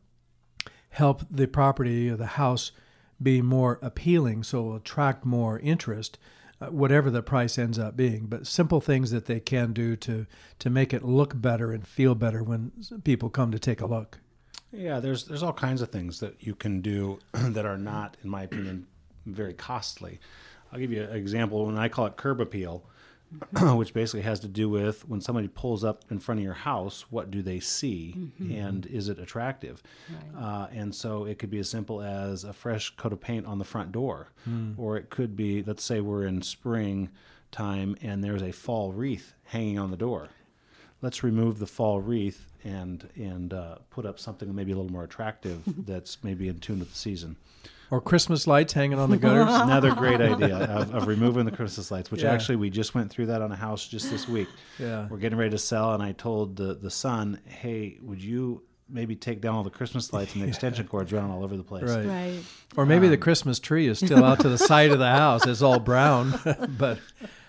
help 0.89 1.23
the 1.31 1.47
property 1.47 2.09
or 2.09 2.17
the 2.17 2.25
house 2.25 2.73
be 3.23 3.41
more 3.41 3.79
appealing 3.81 4.43
so 4.43 4.59
it'll 4.59 4.75
attract 4.75 5.23
more 5.23 5.57
interest 5.59 6.19
uh, 6.59 6.65
whatever 6.65 7.09
the 7.09 7.21
price 7.21 7.57
ends 7.57 7.79
up 7.79 7.95
being 7.95 8.25
but 8.25 8.45
simple 8.45 8.81
things 8.81 9.11
that 9.11 9.25
they 9.25 9.39
can 9.39 9.71
do 9.71 9.95
to 9.95 10.25
to 10.57 10.69
make 10.69 10.93
it 10.93 11.05
look 11.05 11.39
better 11.39 11.71
and 11.71 11.87
feel 11.87 12.13
better 12.13 12.43
when 12.43 12.69
people 13.05 13.29
come 13.29 13.51
to 13.51 13.59
take 13.59 13.79
a 13.79 13.85
look? 13.85 14.19
Yeah 14.69 14.99
there's 14.99 15.23
there's 15.23 15.43
all 15.43 15.53
kinds 15.53 15.81
of 15.81 15.91
things 15.91 16.19
that 16.19 16.35
you 16.41 16.55
can 16.55 16.81
do 16.81 17.19
that 17.33 17.65
are 17.65 17.77
not 17.77 18.17
in 18.21 18.29
my 18.29 18.43
opinion 18.43 18.85
very 19.25 19.53
costly. 19.53 20.19
I'll 20.73 20.79
give 20.79 20.91
you 20.91 21.03
an 21.03 21.15
example. 21.15 21.65
When 21.65 21.77
i 21.77 21.87
call 21.87 22.05
it 22.05 22.17
curb 22.17 22.41
appeal 22.41 22.83
which 23.61 23.93
basically 23.93 24.21
has 24.21 24.39
to 24.39 24.47
do 24.47 24.69
with 24.69 25.07
when 25.07 25.21
somebody 25.21 25.47
pulls 25.47 25.83
up 25.83 26.03
in 26.09 26.19
front 26.19 26.39
of 26.39 26.43
your 26.43 26.53
house, 26.53 27.05
what 27.09 27.29
do 27.29 27.41
they 27.41 27.59
see, 27.59 28.15
mm-hmm. 28.17 28.51
and 28.51 28.85
is 28.87 29.07
it 29.07 29.19
attractive? 29.19 29.83
Right. 30.09 30.43
Uh, 30.43 30.67
and 30.71 30.93
so 30.95 31.25
it 31.25 31.37
could 31.37 31.51
be 31.51 31.59
as 31.59 31.69
simple 31.69 32.01
as 32.01 32.43
a 32.43 32.53
fresh 32.53 32.95
coat 32.95 33.13
of 33.13 33.21
paint 33.21 33.45
on 33.45 33.59
the 33.59 33.65
front 33.65 33.91
door, 33.91 34.31
mm. 34.49 34.73
or 34.77 34.97
it 34.97 35.09
could 35.09 35.35
be, 35.35 35.61
let's 35.61 35.83
say 35.83 36.01
we're 36.01 36.25
in 36.25 36.41
spring 36.41 37.09
time 37.51 37.95
and 38.01 38.23
there's 38.23 38.41
a 38.41 38.51
fall 38.51 38.91
wreath 38.91 39.33
hanging 39.45 39.77
on 39.77 39.91
the 39.91 39.97
door. 39.97 40.29
Let's 41.01 41.23
remove 41.23 41.59
the 41.59 41.67
fall 41.67 42.01
wreath 42.01 42.51
and 42.63 43.07
and 43.15 43.53
uh, 43.53 43.75
put 43.89 44.05
up 44.05 44.19
something 44.19 44.53
maybe 44.53 44.71
a 44.71 44.75
little 44.75 44.91
more 44.91 45.05
attractive 45.05 45.63
that's 45.85 46.17
maybe 46.23 46.47
in 46.47 46.59
tune 46.59 46.79
with 46.79 46.91
the 46.91 46.97
season 46.97 47.37
or 47.91 48.01
Christmas 48.01 48.47
lights 48.47 48.73
hanging 48.73 48.99
on 48.99 49.09
the 49.09 49.17
gutters. 49.17 49.47
Another 49.49 49.93
great 49.93 50.21
idea 50.21 50.55
of, 50.69 50.93
of, 50.93 51.07
removing 51.07 51.45
the 51.45 51.51
Christmas 51.51 51.91
lights, 51.91 52.11
which 52.11 52.23
yeah. 52.23 52.31
actually 52.31 52.57
we 52.57 52.69
just 52.69 52.93
went 52.95 53.09
through 53.09 53.27
that 53.27 53.41
on 53.41 53.51
a 53.51 53.55
house 53.55 53.87
just 53.87 54.09
this 54.09 54.27
week. 54.27 54.47
Yeah, 54.77 55.07
we're 55.09 55.17
getting 55.17 55.37
ready 55.37 55.51
to 55.51 55.57
sell, 55.57 55.93
and 55.93 56.01
I 56.01 56.13
told 56.13 56.55
the 56.55 56.73
the 56.73 56.89
son, 56.89 57.41
"Hey, 57.45 57.97
would 58.01 58.23
you?" 58.23 58.63
Maybe 58.91 59.15
take 59.15 59.39
down 59.39 59.53
all 59.53 59.63
the 59.63 59.69
Christmas 59.69 60.11
lights 60.13 60.33
and 60.33 60.43
the 60.43 60.47
extension 60.47 60.87
cords 60.87 61.13
running 61.13 61.29
all 61.29 61.43
over 61.43 61.55
the 61.55 61.63
place. 61.63 61.83
Right. 61.83 62.07
right. 62.07 62.39
Or 62.75 62.87
maybe 62.87 63.05
um, 63.05 63.11
the 63.11 63.17
Christmas 63.17 63.59
tree 63.59 63.87
is 63.87 63.99
still 63.99 64.25
out 64.25 64.39
to 64.39 64.49
the 64.49 64.57
side 64.57 64.89
of 64.89 64.97
the 64.97 65.11
house. 65.11 65.45
It's 65.45 65.61
all 65.61 65.79
brown, 65.79 66.33
but 66.75 66.97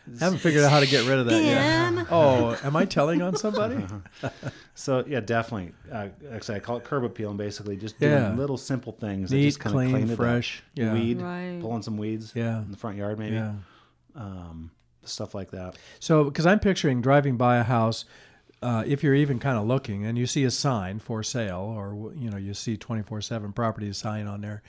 I 0.06 0.24
haven't 0.24 0.38
figured 0.38 0.64
out 0.64 0.70
how 0.70 0.80
to 0.80 0.86
get 0.86 1.06
rid 1.06 1.18
of 1.18 1.26
that 1.26 1.42
yet. 1.42 2.06
Oh, 2.10 2.58
am 2.64 2.76
I 2.76 2.84
telling 2.84 3.22
on 3.22 3.36
somebody? 3.36 3.84
so 4.74 5.04
yeah, 5.06 5.20
definitely. 5.20 5.72
Uh, 5.90 6.08
actually, 6.32 6.56
I 6.56 6.60
call 6.60 6.78
it 6.78 6.84
curb 6.84 7.04
appeal, 7.04 7.30
and 7.30 7.38
basically 7.38 7.76
just 7.76 7.98
doing 7.98 8.12
yeah. 8.12 8.34
little 8.34 8.56
simple 8.56 8.92
things 8.92 9.30
Neat, 9.30 9.40
that 9.40 9.46
just 9.46 9.60
kind 9.60 9.76
of 9.76 9.90
clean, 9.90 10.16
fresh, 10.16 10.62
yeah. 10.74 10.92
weed, 10.92 11.20
right. 11.20 11.58
pulling 11.60 11.82
some 11.82 11.96
weeds, 11.96 12.32
yeah. 12.34 12.58
in 12.58 12.70
the 12.70 12.76
front 12.76 12.96
yard, 12.96 13.18
maybe, 13.18 13.36
yeah. 13.36 13.52
um, 14.16 14.70
stuff 15.04 15.34
like 15.34 15.50
that. 15.52 15.76
So, 16.00 16.24
because 16.24 16.46
I'm 16.46 16.60
picturing 16.60 17.00
driving 17.00 17.36
by 17.36 17.58
a 17.58 17.64
house. 17.64 18.04
Uh, 18.62 18.84
if 18.86 19.02
you're 19.02 19.14
even 19.14 19.38
kind 19.38 19.56
of 19.56 19.66
looking 19.66 20.04
and 20.04 20.18
you 20.18 20.26
see 20.26 20.44
a 20.44 20.50
sign 20.50 20.98
for 20.98 21.22
sale 21.22 21.72
or 21.74 22.12
you 22.14 22.28
know 22.28 22.36
you 22.36 22.52
see 22.52 22.76
24/7 22.76 23.54
properties 23.54 23.96
sign 23.96 24.26
on 24.26 24.42
there 24.42 24.62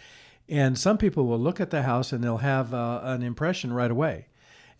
and 0.47 0.79
some 0.79 0.97
people 0.97 1.25
will 1.27 1.37
look 1.37 1.59
at 1.59 1.71
the 1.71 1.81
house 1.81 2.13
and 2.13 2.23
they'll 2.23 2.37
have 2.37 2.73
uh, 2.73 3.01
an 3.03 3.21
impression 3.21 3.73
right 3.73 3.91
away 3.91 4.27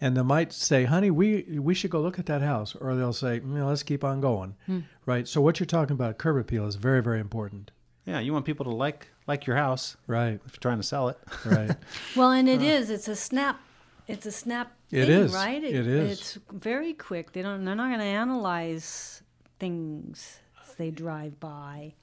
and 0.02 0.18
they 0.18 0.24
might 0.24 0.52
say, 0.52 0.86
"Honey, 0.86 1.12
we 1.12 1.44
we 1.60 1.76
should 1.76 1.92
go 1.92 2.02
look 2.02 2.18
at 2.18 2.26
that 2.26 2.42
house," 2.42 2.76
or 2.76 2.96
they'll 2.96 3.14
say, 3.14 3.40
"Let's 3.40 3.84
keep 3.84 4.04
on 4.04 4.20
going." 4.20 4.56
Hmm. 4.66 4.80
Right. 5.06 5.28
So 5.28 5.40
what 5.40 5.60
you're 5.60 5.68
talking 5.68 5.94
about, 5.94 6.18
curb 6.18 6.38
appeal, 6.38 6.66
is 6.66 6.76
very 6.76 7.02
very 7.02 7.20
important. 7.20 7.72
Yeah, 8.06 8.20
you 8.20 8.34
want 8.34 8.46
people 8.46 8.66
to 8.66 8.72
like 8.72 9.08
like 9.28 9.46
your 9.46 9.56
house, 9.56 9.96
right? 10.08 10.40
If 10.46 10.54
you're 10.54 10.60
trying 10.60 10.80
to 10.80 10.84
sell 10.84 11.10
it, 11.10 11.18
right? 11.46 11.76
well, 12.16 12.32
and 12.32 12.50
it 12.50 12.60
uh, 12.60 12.64
is. 12.64 12.90
It's 12.90 13.08
a 13.08 13.16
snap. 13.16 13.62
It's 14.08 14.26
a 14.26 14.32
snap. 14.32 14.74
Thing, 14.90 15.02
it 15.02 15.10
is 15.10 15.34
right. 15.34 15.64
It, 15.64 15.76
it 15.76 15.88
is. 15.88 16.20
It's 16.20 16.40
very 16.52 16.94
quick. 16.94 17.32
They 17.34 17.44
don't. 17.44 17.64
They're 17.64 17.76
not 17.76 17.90
going 17.90 18.00
to 18.00 18.06
analyze 18.06 19.22
things 19.60 20.40
as 20.68 20.76
they 20.76 20.90
drive 20.90 21.40
by. 21.40 21.94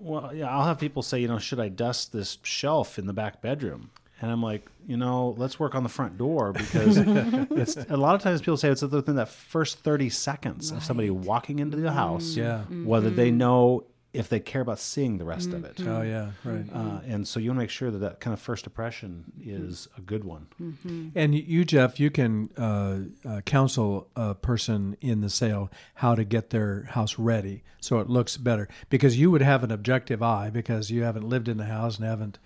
Well, 0.00 0.32
yeah, 0.32 0.48
I'll 0.48 0.64
have 0.64 0.78
people 0.78 1.02
say, 1.02 1.18
you 1.18 1.26
know, 1.26 1.40
should 1.40 1.58
I 1.58 1.68
dust 1.68 2.12
this 2.12 2.38
shelf 2.42 3.00
in 3.00 3.06
the 3.06 3.12
back 3.12 3.42
bedroom? 3.42 3.90
And 4.20 4.30
I'm 4.30 4.42
like, 4.42 4.68
you 4.86 4.96
know, 4.96 5.34
let's 5.36 5.60
work 5.60 5.74
on 5.74 5.82
the 5.82 5.88
front 5.88 6.18
door 6.18 6.52
because 6.52 6.98
it's 6.98 7.76
a 7.76 7.96
lot 7.96 8.14
of 8.14 8.22
times 8.22 8.40
people 8.40 8.56
say 8.56 8.68
it's 8.68 8.82
within 8.82 9.16
that 9.16 9.28
first 9.28 9.78
30 9.78 10.10
seconds 10.10 10.72
right. 10.72 10.78
of 10.78 10.84
somebody 10.84 11.10
walking 11.10 11.58
into 11.58 11.76
the 11.76 11.92
house, 11.92 12.36
yeah. 12.36 12.62
whether 12.62 13.10
they 13.10 13.28
mm-hmm. 13.28 13.38
know 13.38 13.84
if 14.14 14.28
they 14.28 14.40
care 14.40 14.62
about 14.62 14.78
seeing 14.78 15.18
the 15.18 15.24
rest 15.24 15.48
mm-hmm. 15.48 15.56
of 15.58 15.64
it. 15.66 15.76
Mm-hmm. 15.76 15.88
Oh 15.88 16.02
yeah, 16.02 16.30
right. 16.42 16.64
Uh, 16.72 17.00
and 17.06 17.28
so 17.28 17.38
you 17.38 17.50
want 17.50 17.58
to 17.58 17.62
make 17.62 17.70
sure 17.70 17.90
that 17.90 17.98
that 17.98 18.20
kind 18.20 18.32
of 18.32 18.40
first 18.40 18.66
impression 18.66 19.24
is 19.40 19.86
a 19.96 20.00
good 20.00 20.24
one. 20.24 20.48
Mm-hmm. 20.60 21.08
And 21.14 21.34
you, 21.34 21.64
Jeff, 21.64 22.00
you 22.00 22.10
can 22.10 22.48
uh, 22.56 23.28
uh, 23.28 23.40
counsel 23.42 24.08
a 24.16 24.34
person 24.34 24.96
in 25.00 25.20
the 25.20 25.30
sale 25.30 25.70
how 25.94 26.14
to 26.14 26.24
get 26.24 26.50
their 26.50 26.84
house 26.84 27.18
ready 27.18 27.62
so 27.80 28.00
it 28.00 28.08
looks 28.08 28.36
better 28.36 28.68
because 28.88 29.18
you 29.18 29.30
would 29.30 29.42
have 29.42 29.62
an 29.62 29.70
objective 29.70 30.22
eye 30.22 30.50
because 30.50 30.90
you 30.90 31.02
haven't 31.02 31.28
lived 31.28 31.48
in 31.48 31.58
the 31.58 31.66
house 31.66 31.98
and 31.98 32.06
haven't 32.06 32.38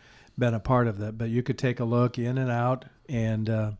been 0.43 0.55
a 0.55 0.61
part 0.61 0.89
of 0.89 0.99
that. 0.99 1.17
But 1.17 1.31
you 1.31 1.45
could 1.45 1.57
take 1.57 1.79
a 1.79 1.85
look 1.85 2.19
in 2.19 2.37
and 2.37 2.51
out 2.51 2.85
and 3.09 3.49
uh, 3.49 3.71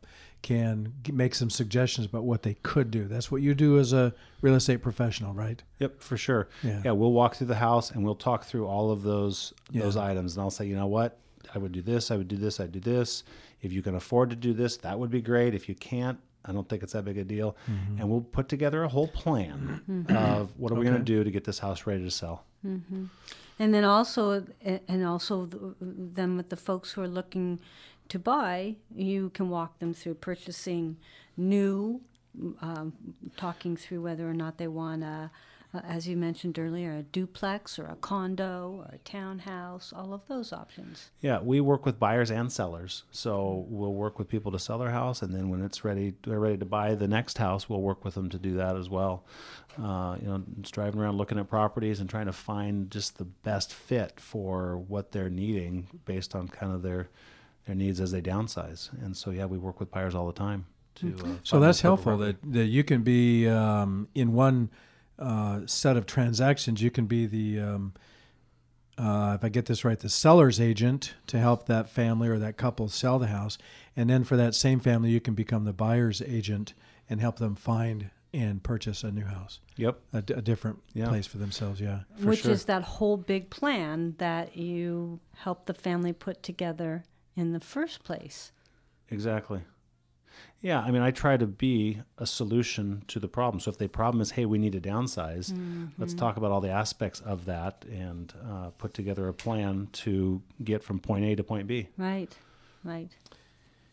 can 0.41 0.93
make 1.11 1.35
some 1.35 1.49
suggestions 1.49 2.07
about 2.07 2.23
what 2.23 2.43
they 2.43 2.53
could 2.63 2.89
do. 2.89 3.03
That's 3.03 3.29
what 3.29 3.41
you 3.41 3.53
do 3.53 3.79
as 3.79 3.91
a 3.91 4.13
real 4.41 4.55
estate 4.55 4.77
professional, 4.77 5.33
right? 5.33 5.61
Yep, 5.79 6.01
for 6.01 6.15
sure. 6.15 6.47
Yeah, 6.63 6.81
yeah 6.85 6.91
we'll 6.91 7.11
walk 7.11 7.35
through 7.35 7.47
the 7.47 7.55
house 7.55 7.91
and 7.91 8.05
we'll 8.05 8.15
talk 8.15 8.45
through 8.45 8.65
all 8.65 8.91
of 8.91 9.03
those 9.03 9.53
yeah. 9.71 9.81
those 9.81 9.97
items, 9.97 10.35
and 10.35 10.41
I'll 10.41 10.51
say, 10.51 10.65
you 10.65 10.77
know 10.77 10.87
what, 10.87 11.19
I 11.53 11.57
would 11.57 11.73
do 11.73 11.81
this, 11.81 12.11
I 12.11 12.15
would 12.15 12.29
do 12.29 12.37
this, 12.37 12.61
I'd 12.61 12.71
do 12.71 12.79
this. 12.79 13.23
If 13.61 13.73
you 13.73 13.81
can 13.81 13.95
afford 13.95 14.29
to 14.29 14.37
do 14.37 14.53
this, 14.53 14.77
that 14.77 14.97
would 14.97 15.11
be 15.11 15.21
great. 15.21 15.53
If 15.53 15.67
you 15.67 15.75
can't, 15.75 16.17
I 16.45 16.53
don't 16.53 16.67
think 16.67 16.81
it's 16.81 16.93
that 16.93 17.03
big 17.03 17.17
a 17.17 17.25
deal. 17.25 17.57
Mm-hmm. 17.69 17.99
And 17.99 18.09
we'll 18.09 18.21
put 18.21 18.47
together 18.47 18.83
a 18.83 18.89
whole 18.89 19.07
plan 19.07 19.81
mm-hmm. 19.89 20.15
of 20.15 20.57
what 20.57 20.71
are 20.71 20.75
we 20.75 20.85
going 20.85 20.97
to 20.97 21.03
do 21.03 21.23
to 21.23 21.31
get 21.31 21.43
this 21.43 21.59
house 21.59 21.85
ready 21.85 22.03
to 22.03 22.11
sell. 22.11 22.45
Mm-hmm. 22.65 23.05
And 23.59 23.73
then 23.73 23.83
also, 23.83 24.45
and 24.61 25.05
also, 25.05 25.45
th- 25.45 25.61
then 25.79 26.37
with 26.37 26.49
the 26.49 26.55
folks 26.55 26.93
who 26.93 27.01
are 27.01 27.07
looking 27.07 27.59
to 28.09 28.19
buy, 28.19 28.75
you 28.95 29.29
can 29.29 29.49
walk 29.49 29.79
them 29.79 29.93
through 29.93 30.15
purchasing 30.15 30.97
new, 31.37 32.01
um, 32.61 32.93
talking 33.37 33.77
through 33.77 34.01
whether 34.01 34.29
or 34.29 34.33
not 34.33 34.57
they 34.57 34.67
want 34.67 35.03
a, 35.03 35.31
a, 35.73 35.85
as 35.85 36.07
you 36.07 36.15
mentioned 36.17 36.57
earlier, 36.59 36.93
a 36.93 37.03
duplex 37.03 37.77
or 37.77 37.85
a 37.85 37.95
condo 37.95 38.83
or 38.85 38.93
a 38.93 38.97
townhouse, 38.99 39.93
all 39.95 40.13
of 40.13 40.27
those 40.27 40.53
options. 40.53 41.09
Yeah, 41.21 41.39
we 41.39 41.61
work 41.61 41.85
with 41.85 41.99
buyers 41.99 42.31
and 42.31 42.51
sellers. 42.51 43.03
So 43.11 43.65
we'll 43.67 43.93
work 43.93 44.19
with 44.19 44.27
people 44.29 44.51
to 44.51 44.59
sell 44.59 44.77
their 44.77 44.91
house, 44.91 45.21
and 45.21 45.33
then 45.33 45.49
when 45.49 45.63
it's 45.63 45.83
ready, 45.83 46.13
they're 46.23 46.39
ready 46.39 46.57
to 46.57 46.65
buy 46.65 46.95
the 46.95 47.07
next 47.07 47.37
house. 47.37 47.69
We'll 47.69 47.81
work 47.81 48.03
with 48.05 48.15
them 48.15 48.29
to 48.29 48.37
do 48.37 48.55
that 48.55 48.75
as 48.75 48.89
well. 48.89 49.25
Uh, 49.81 50.17
you 50.21 50.27
know, 50.27 50.43
just 50.61 50.73
driving 50.73 50.99
around 50.99 51.17
looking 51.17 51.39
at 51.39 51.49
properties 51.49 51.99
and 51.99 52.09
trying 52.09 52.27
to 52.27 52.33
find 52.33 52.91
just 52.91 53.17
the 53.17 53.25
best 53.25 53.73
fit 53.73 54.19
for 54.19 54.77
what 54.77 55.11
they're 55.11 55.29
needing 55.29 55.87
based 56.05 56.35
on 56.35 56.47
kind 56.47 56.73
of 56.73 56.83
their 56.83 57.09
their 57.65 57.75
needs 57.75 57.99
as 58.01 58.11
they 58.11 58.21
downsize. 58.21 58.91
And 59.03 59.15
so, 59.15 59.31
yeah, 59.31 59.45
we 59.45 59.57
work 59.57 59.79
with 59.79 59.89
buyers 59.89 60.15
all 60.15 60.27
the 60.27 60.33
time. 60.33 60.65
To, 60.95 61.15
uh, 61.23 61.27
So 61.43 61.59
that's 61.59 61.81
helpful 61.81 62.17
that, 62.17 62.35
that 62.51 62.65
you 62.65 62.83
can 62.83 63.03
be 63.03 63.47
um, 63.47 64.09
in 64.13 64.33
one 64.33 64.69
uh, 65.19 65.61
set 65.65 65.97
of 65.97 66.05
transactions. 66.05 66.81
You 66.81 66.91
can 66.91 67.05
be 67.05 67.25
the, 67.25 67.59
um, 67.59 67.93
uh, 68.97 69.33
if 69.37 69.43
I 69.43 69.49
get 69.49 69.65
this 69.65 69.83
right, 69.85 69.97
the 69.99 70.09
seller's 70.09 70.59
agent 70.59 71.13
to 71.27 71.39
help 71.39 71.65
that 71.67 71.89
family 71.89 72.27
or 72.27 72.37
that 72.39 72.57
couple 72.57 72.87
sell 72.89 73.19
the 73.19 73.27
house. 73.27 73.57
And 73.95 74.09
then 74.09 74.23
for 74.23 74.37
that 74.37 74.53
same 74.55 74.79
family, 74.79 75.09
you 75.09 75.19
can 75.21 75.33
become 75.33 75.65
the 75.65 75.73
buyer's 75.73 76.21
agent 76.21 76.73
and 77.09 77.19
help 77.19 77.37
them 77.37 77.55
find 77.55 78.09
and 78.35 78.63
purchase 78.63 79.03
a 79.03 79.11
new 79.11 79.25
house, 79.25 79.59
Yep. 79.77 79.99
a, 80.11 80.21
d- 80.23 80.33
a 80.33 80.41
different 80.41 80.79
Yeah. 80.93 81.07
place 81.07 81.27
for 81.27 81.37
themselves. 81.37 81.79
Yeah. 81.79 81.99
For 82.17 82.29
Which 82.29 82.41
sure. 82.41 82.51
is 82.51 82.65
that 82.65 82.81
whole 82.83 83.15
big 83.17 83.51
plan 83.51 84.15
that 84.17 84.57
you 84.57 85.19
help 85.35 85.67
the 85.67 85.73
family 85.75 86.13
put 86.13 86.41
together 86.41 87.03
in 87.35 87.53
the 87.53 87.59
first 87.59 88.03
place. 88.03 88.51
Exactly. 89.09 89.61
Yeah, 90.61 90.79
I 90.79 90.91
mean, 90.91 91.01
I 91.01 91.11
try 91.11 91.35
to 91.35 91.45
be 91.45 92.01
a 92.17 92.25
solution 92.25 93.03
to 93.09 93.19
the 93.19 93.27
problem. 93.27 93.59
So 93.59 93.69
if 93.69 93.77
the 93.77 93.89
problem 93.89 94.21
is, 94.21 94.31
hey, 94.31 94.45
we 94.45 94.57
need 94.57 94.71
to 94.73 94.79
downsize, 94.81 95.51
Mm-hmm. 95.51 95.85
let's 95.97 96.13
talk 96.13 96.37
about 96.37 96.51
all 96.51 96.61
the 96.61 96.69
aspects 96.71 97.19
of 97.19 97.45
that 97.45 97.83
and 97.91 98.33
uh, 98.49 98.69
put 98.77 98.93
together 98.93 99.27
a 99.27 99.33
plan 99.33 99.89
to 99.91 100.41
get 100.63 100.81
from 100.81 100.99
point 100.99 101.25
A 101.25 101.35
to 101.35 101.43
point 101.43 101.67
B. 101.67 101.89
Right, 101.97 102.33
right. 102.85 103.09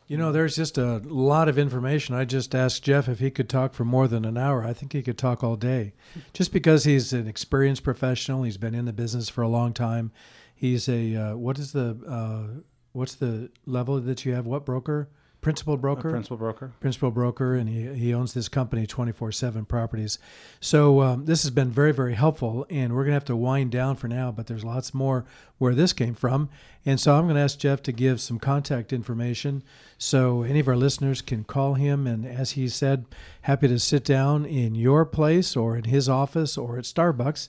You 0.07 0.17
know, 0.17 0.33
there's 0.33 0.57
just 0.57 0.77
a 0.77 0.99
lot 1.05 1.49
of 1.49 1.57
information. 1.59 2.17
I 2.17 2.25
just 2.25 2.53
asked 2.55 2.83
Jeff 2.83 3.09
if 3.09 3.21
he 3.21 3.31
could 3.31 3.49
talk 3.49 3.75
for 3.75 3.85
more 3.85 4.09
than 4.09 4.25
an 4.25 4.37
hour. 4.37 4.65
I 4.65 4.73
think 4.73 4.93
he 4.93 5.03
could 5.03 5.19
talk 5.19 5.45
all 5.45 5.55
day. 5.55 5.93
Just 6.33 6.53
because 6.53 6.83
he's 6.83 7.13
an 7.13 7.29
experienced 7.29 7.85
professional, 7.85 8.43
he's 8.43 8.57
been 8.57 8.75
in 8.75 8.87
the 8.87 8.93
business 8.93 9.29
for 9.29 9.43
a 9.43 9.49
long 9.49 9.73
time. 9.73 10.11
He's 10.55 10.89
a 10.89 11.15
uh, 11.15 11.37
what 11.37 11.61
is 11.61 11.71
the 11.73 11.97
uh, 12.09 12.61
what's 12.93 13.15
the 13.15 13.51
level 13.67 14.01
that 14.01 14.25
you 14.25 14.35
have? 14.35 14.47
What 14.47 14.65
broker? 14.67 15.09
Principal 15.41 15.75
A 15.75 15.79
broker. 15.79 16.11
principal 16.11 16.37
broker. 16.37 16.73
principal 16.81 17.11
broker, 17.11 17.55
and 17.55 17.69
he, 17.69 17.87
he 17.95 18.15
owns 18.15 18.35
this 18.35 18.49
company, 18.49 18.87
24 18.87 19.33
7 19.33 19.65
Properties. 19.65 20.19
So, 20.61 21.01
um, 21.01 21.25
this 21.25 21.43
has 21.43 21.51
been 21.51 21.71
very, 21.71 21.93
very 21.93 22.15
helpful, 22.15 22.67
and 22.69 22.93
we're 22.93 23.05
going 23.05 23.13
to 23.13 23.15
have 23.15 23.25
to 23.27 23.37
wind 23.37 23.71
down 23.71 23.97
for 23.97 24.07
now, 24.07 24.31
but 24.33 24.49
there's 24.49 24.65
lots 24.65 24.93
more 24.93 25.25
where 25.57 25.75
this 25.75 25.95
came 25.95 26.15
from. 26.15 26.51
And 26.85 27.01
so, 27.01 27.15
I'm 27.15 27.25
going 27.25 27.37
to 27.37 27.41
ask 27.41 27.59
Jeff 27.59 27.83
to 27.85 27.93
give 27.93 28.21
some 28.21 28.39
contact 28.39 28.93
information 28.93 29.63
so 29.97 30.43
any 30.43 30.61
of 30.61 30.69
our 30.69 30.77
listeners 30.77 31.23
can 31.23 31.45
call 31.45 31.75
him. 31.75 32.07
And 32.07 32.27
as 32.27 32.53
he 32.53 32.69
said, 32.69 33.07
happy 33.43 33.69
to 33.69 33.79
sit 33.79 34.05
down 34.05 34.45
in 34.45 34.75
your 34.75 35.07
place 35.07 35.57
or 35.57 35.77
in 35.77 35.85
his 35.85 36.09
office 36.09 36.59
or 36.59 36.77
at 36.77 36.85
Starbucks 36.85 37.49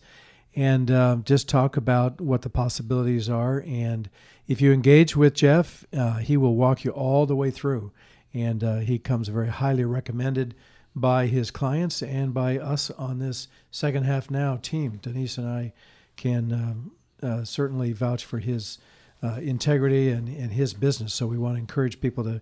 and 0.55 0.91
uh, 0.91 1.17
just 1.23 1.47
talk 1.47 1.77
about 1.77 2.19
what 2.19 2.41
the 2.41 2.49
possibilities 2.49 3.29
are. 3.29 3.63
And 3.65 4.09
if 4.51 4.59
you 4.59 4.73
engage 4.73 5.15
with 5.15 5.33
Jeff, 5.33 5.85
uh, 5.93 6.17
he 6.17 6.35
will 6.35 6.55
walk 6.55 6.83
you 6.83 6.91
all 6.91 7.25
the 7.25 7.37
way 7.37 7.51
through. 7.51 7.93
And 8.33 8.61
uh, 8.61 8.79
he 8.79 8.99
comes 8.99 9.29
very 9.29 9.47
highly 9.47 9.85
recommended 9.85 10.55
by 10.93 11.27
his 11.27 11.51
clients 11.51 12.03
and 12.03 12.33
by 12.33 12.57
us 12.57 12.91
on 12.91 13.19
this 13.19 13.47
second 13.71 14.03
half 14.03 14.29
now 14.29 14.57
team. 14.57 14.99
Denise 15.01 15.37
and 15.37 15.47
I 15.47 15.71
can 16.17 16.51
um, 16.51 16.91
uh, 17.23 17.45
certainly 17.45 17.93
vouch 17.93 18.25
for 18.25 18.39
his 18.39 18.77
uh, 19.23 19.35
integrity 19.35 20.09
and, 20.09 20.27
and 20.27 20.51
his 20.51 20.73
business. 20.73 21.13
So 21.13 21.27
we 21.27 21.37
want 21.37 21.55
to 21.55 21.59
encourage 21.59 22.01
people 22.01 22.25
to. 22.25 22.41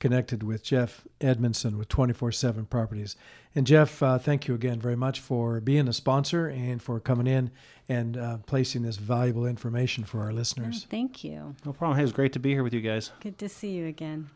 connected 0.00 0.42
with 0.42 0.64
Jeff 0.64 1.06
Edmondson 1.20 1.78
with 1.78 1.88
24/7 1.88 2.68
Properties. 2.68 3.14
And 3.54 3.68
Jeff, 3.68 4.02
uh, 4.02 4.18
thank 4.18 4.48
you 4.48 4.54
again 4.56 4.80
very 4.80 4.96
much 4.96 5.20
for 5.20 5.60
being 5.60 5.86
a 5.86 5.92
sponsor 5.92 6.48
and 6.48 6.82
for 6.82 6.98
coming 6.98 7.28
in 7.28 7.52
and 7.88 8.16
uh, 8.16 8.38
placing 8.46 8.82
this 8.82 8.96
valuable 8.96 9.46
information 9.46 10.02
for 10.02 10.20
our 10.22 10.32
listeners. 10.32 10.88
Thank 10.90 11.22
you. 11.22 11.54
No 11.64 11.72
problem. 11.72 11.98
Hey, 11.98 12.02
it 12.02 12.06
was 12.06 12.12
great 12.12 12.32
to 12.32 12.40
be 12.40 12.50
here 12.50 12.64
with 12.64 12.74
you 12.74 12.80
guys. 12.80 13.12
Good 13.20 13.38
to 13.38 13.48
see 13.48 13.70
you 13.70 13.86
again. 13.86 14.28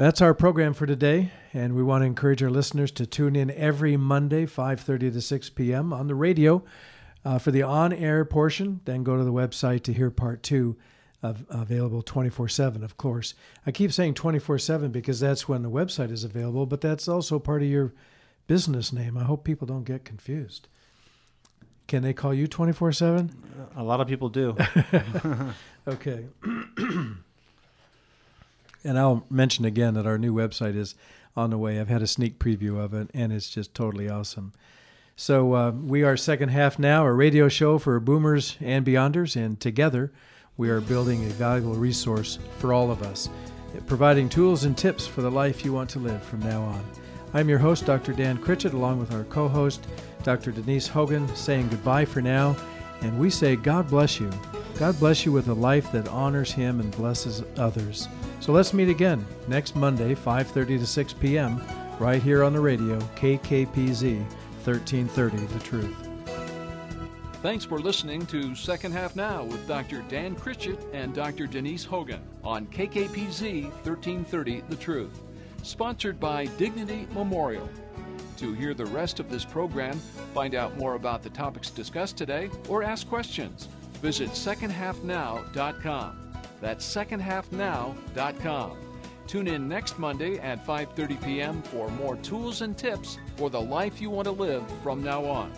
That's 0.00 0.22
our 0.22 0.32
program 0.32 0.72
for 0.72 0.86
today, 0.86 1.30
and 1.52 1.74
we 1.74 1.82
want 1.82 2.00
to 2.00 2.06
encourage 2.06 2.42
our 2.42 2.48
listeners 2.48 2.90
to 2.92 3.04
tune 3.04 3.36
in 3.36 3.50
every 3.50 3.98
Monday, 3.98 4.46
5:30 4.46 5.12
to 5.12 5.20
6 5.20 5.50
p.m. 5.50 5.92
on 5.92 6.06
the 6.06 6.14
radio 6.14 6.64
uh, 7.22 7.36
for 7.38 7.50
the 7.50 7.62
on-air 7.64 8.24
portion. 8.24 8.80
Then 8.86 9.04
go 9.04 9.18
to 9.18 9.24
the 9.24 9.30
website 9.30 9.82
to 9.82 9.92
hear 9.92 10.10
part 10.10 10.42
two, 10.42 10.78
of, 11.22 11.44
available 11.50 12.02
24/7. 12.02 12.82
Of 12.82 12.96
course, 12.96 13.34
I 13.66 13.72
keep 13.72 13.92
saying 13.92 14.14
24/7 14.14 14.90
because 14.90 15.20
that's 15.20 15.46
when 15.46 15.60
the 15.60 15.70
website 15.70 16.10
is 16.10 16.24
available, 16.24 16.64
but 16.64 16.80
that's 16.80 17.06
also 17.06 17.38
part 17.38 17.60
of 17.60 17.68
your 17.68 17.92
business 18.46 18.94
name. 18.94 19.18
I 19.18 19.24
hope 19.24 19.44
people 19.44 19.66
don't 19.66 19.84
get 19.84 20.06
confused. 20.06 20.66
Can 21.88 22.02
they 22.02 22.14
call 22.14 22.32
you 22.32 22.48
24/7? 22.48 23.34
A 23.76 23.84
lot 23.84 24.00
of 24.00 24.08
people 24.08 24.30
do. 24.30 24.56
Okay. 25.88 26.26
and 28.84 28.98
I'll 28.98 29.26
mention 29.30 29.64
again 29.64 29.94
that 29.94 30.06
our 30.06 30.18
new 30.18 30.34
website 30.34 30.76
is 30.76 30.94
on 31.36 31.50
the 31.50 31.58
way. 31.58 31.80
I've 31.80 31.88
had 31.88 32.02
a 32.02 32.06
sneak 32.06 32.38
preview 32.38 32.78
of 32.78 32.94
it, 32.94 33.10
and 33.14 33.32
it's 33.32 33.48
just 33.48 33.74
totally 33.74 34.08
awesome. 34.08 34.52
So 35.16 35.54
uh, 35.54 35.70
we 35.72 36.02
are 36.02 36.16
second 36.16 36.48
half 36.48 36.78
now, 36.78 37.04
a 37.04 37.12
radio 37.12 37.48
show 37.48 37.78
for 37.78 38.00
boomers 38.00 38.56
and 38.60 38.86
beyonders, 38.86 39.36
and 39.36 39.60
together 39.60 40.12
we 40.56 40.70
are 40.70 40.80
building 40.80 41.24
a 41.24 41.30
valuable 41.30 41.74
resource 41.74 42.38
for 42.58 42.72
all 42.72 42.90
of 42.90 43.02
us, 43.02 43.28
providing 43.86 44.28
tools 44.28 44.64
and 44.64 44.76
tips 44.76 45.06
for 45.06 45.22
the 45.22 45.30
life 45.30 45.64
you 45.64 45.72
want 45.72 45.90
to 45.90 45.98
live 45.98 46.22
from 46.22 46.40
now 46.40 46.62
on. 46.62 46.84
I'm 47.32 47.48
your 47.48 47.58
host, 47.58 47.86
Dr. 47.86 48.12
Dan 48.12 48.38
Critchett, 48.38 48.72
along 48.72 48.98
with 48.98 49.12
our 49.12 49.24
co-host, 49.24 49.86
Dr. 50.22 50.50
Denise 50.50 50.88
Hogan, 50.88 51.28
saying 51.36 51.68
goodbye 51.68 52.04
for 52.04 52.20
now, 52.20 52.56
and 53.02 53.18
we 53.18 53.30
say 53.30 53.56
God 53.56 53.88
bless 53.88 54.18
you. 54.18 54.30
God 54.80 54.98
bless 54.98 55.26
you 55.26 55.32
with 55.32 55.48
a 55.48 55.52
life 55.52 55.92
that 55.92 56.08
honors 56.08 56.52
Him 56.52 56.80
and 56.80 56.90
blesses 56.92 57.42
others. 57.58 58.08
So 58.40 58.50
let's 58.50 58.72
meet 58.72 58.88
again 58.88 59.26
next 59.46 59.76
Monday, 59.76 60.14
5:30 60.14 60.78
to 60.78 60.86
6 60.86 61.12
p.m., 61.12 61.60
right 61.98 62.22
here 62.22 62.42
on 62.42 62.54
the 62.54 62.60
radio, 62.60 62.98
KKPZ 63.14 64.20
1330, 64.64 65.36
The 65.36 65.58
Truth. 65.58 66.08
Thanks 67.42 67.66
for 67.66 67.78
listening 67.78 68.24
to 68.28 68.54
Second 68.54 68.92
Half 68.92 69.16
Now 69.16 69.44
with 69.44 69.68
Dr. 69.68 70.02
Dan 70.08 70.34
Critchett 70.34 70.82
and 70.94 71.14
Dr. 71.14 71.46
Denise 71.46 71.84
Hogan 71.84 72.22
on 72.42 72.66
KKPZ 72.68 73.64
1330 73.64 74.62
The 74.70 74.76
Truth, 74.76 75.20
sponsored 75.62 76.18
by 76.18 76.46
Dignity 76.56 77.06
Memorial. 77.12 77.68
To 78.38 78.54
hear 78.54 78.72
the 78.72 78.86
rest 78.86 79.20
of 79.20 79.28
this 79.28 79.44
program, 79.44 79.98
find 80.32 80.54
out 80.54 80.78
more 80.78 80.94
about 80.94 81.22
the 81.22 81.28
topics 81.28 81.68
discussed 81.68 82.16
today, 82.16 82.48
or 82.70 82.82
ask 82.82 83.06
questions, 83.06 83.68
visit 84.00 84.30
secondhalfnow.com. 84.30 86.32
That's 86.60 86.94
secondhalfnow.com. 86.94 88.76
Tune 89.26 89.48
in 89.48 89.68
next 89.68 89.98
Monday 89.98 90.38
at 90.38 90.66
5:30 90.66 91.24
p.m. 91.24 91.62
for 91.62 91.88
more 91.90 92.16
tools 92.16 92.62
and 92.62 92.76
tips 92.76 93.18
for 93.36 93.48
the 93.48 93.60
life 93.60 94.00
you 94.00 94.10
want 94.10 94.26
to 94.26 94.32
live 94.32 94.64
from 94.82 95.02
now 95.02 95.24
on. 95.24 95.52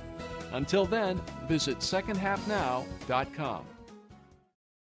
Until 0.52 0.84
then, 0.84 1.20
visit 1.48 1.78
secondhalfnow.com. 1.78 3.64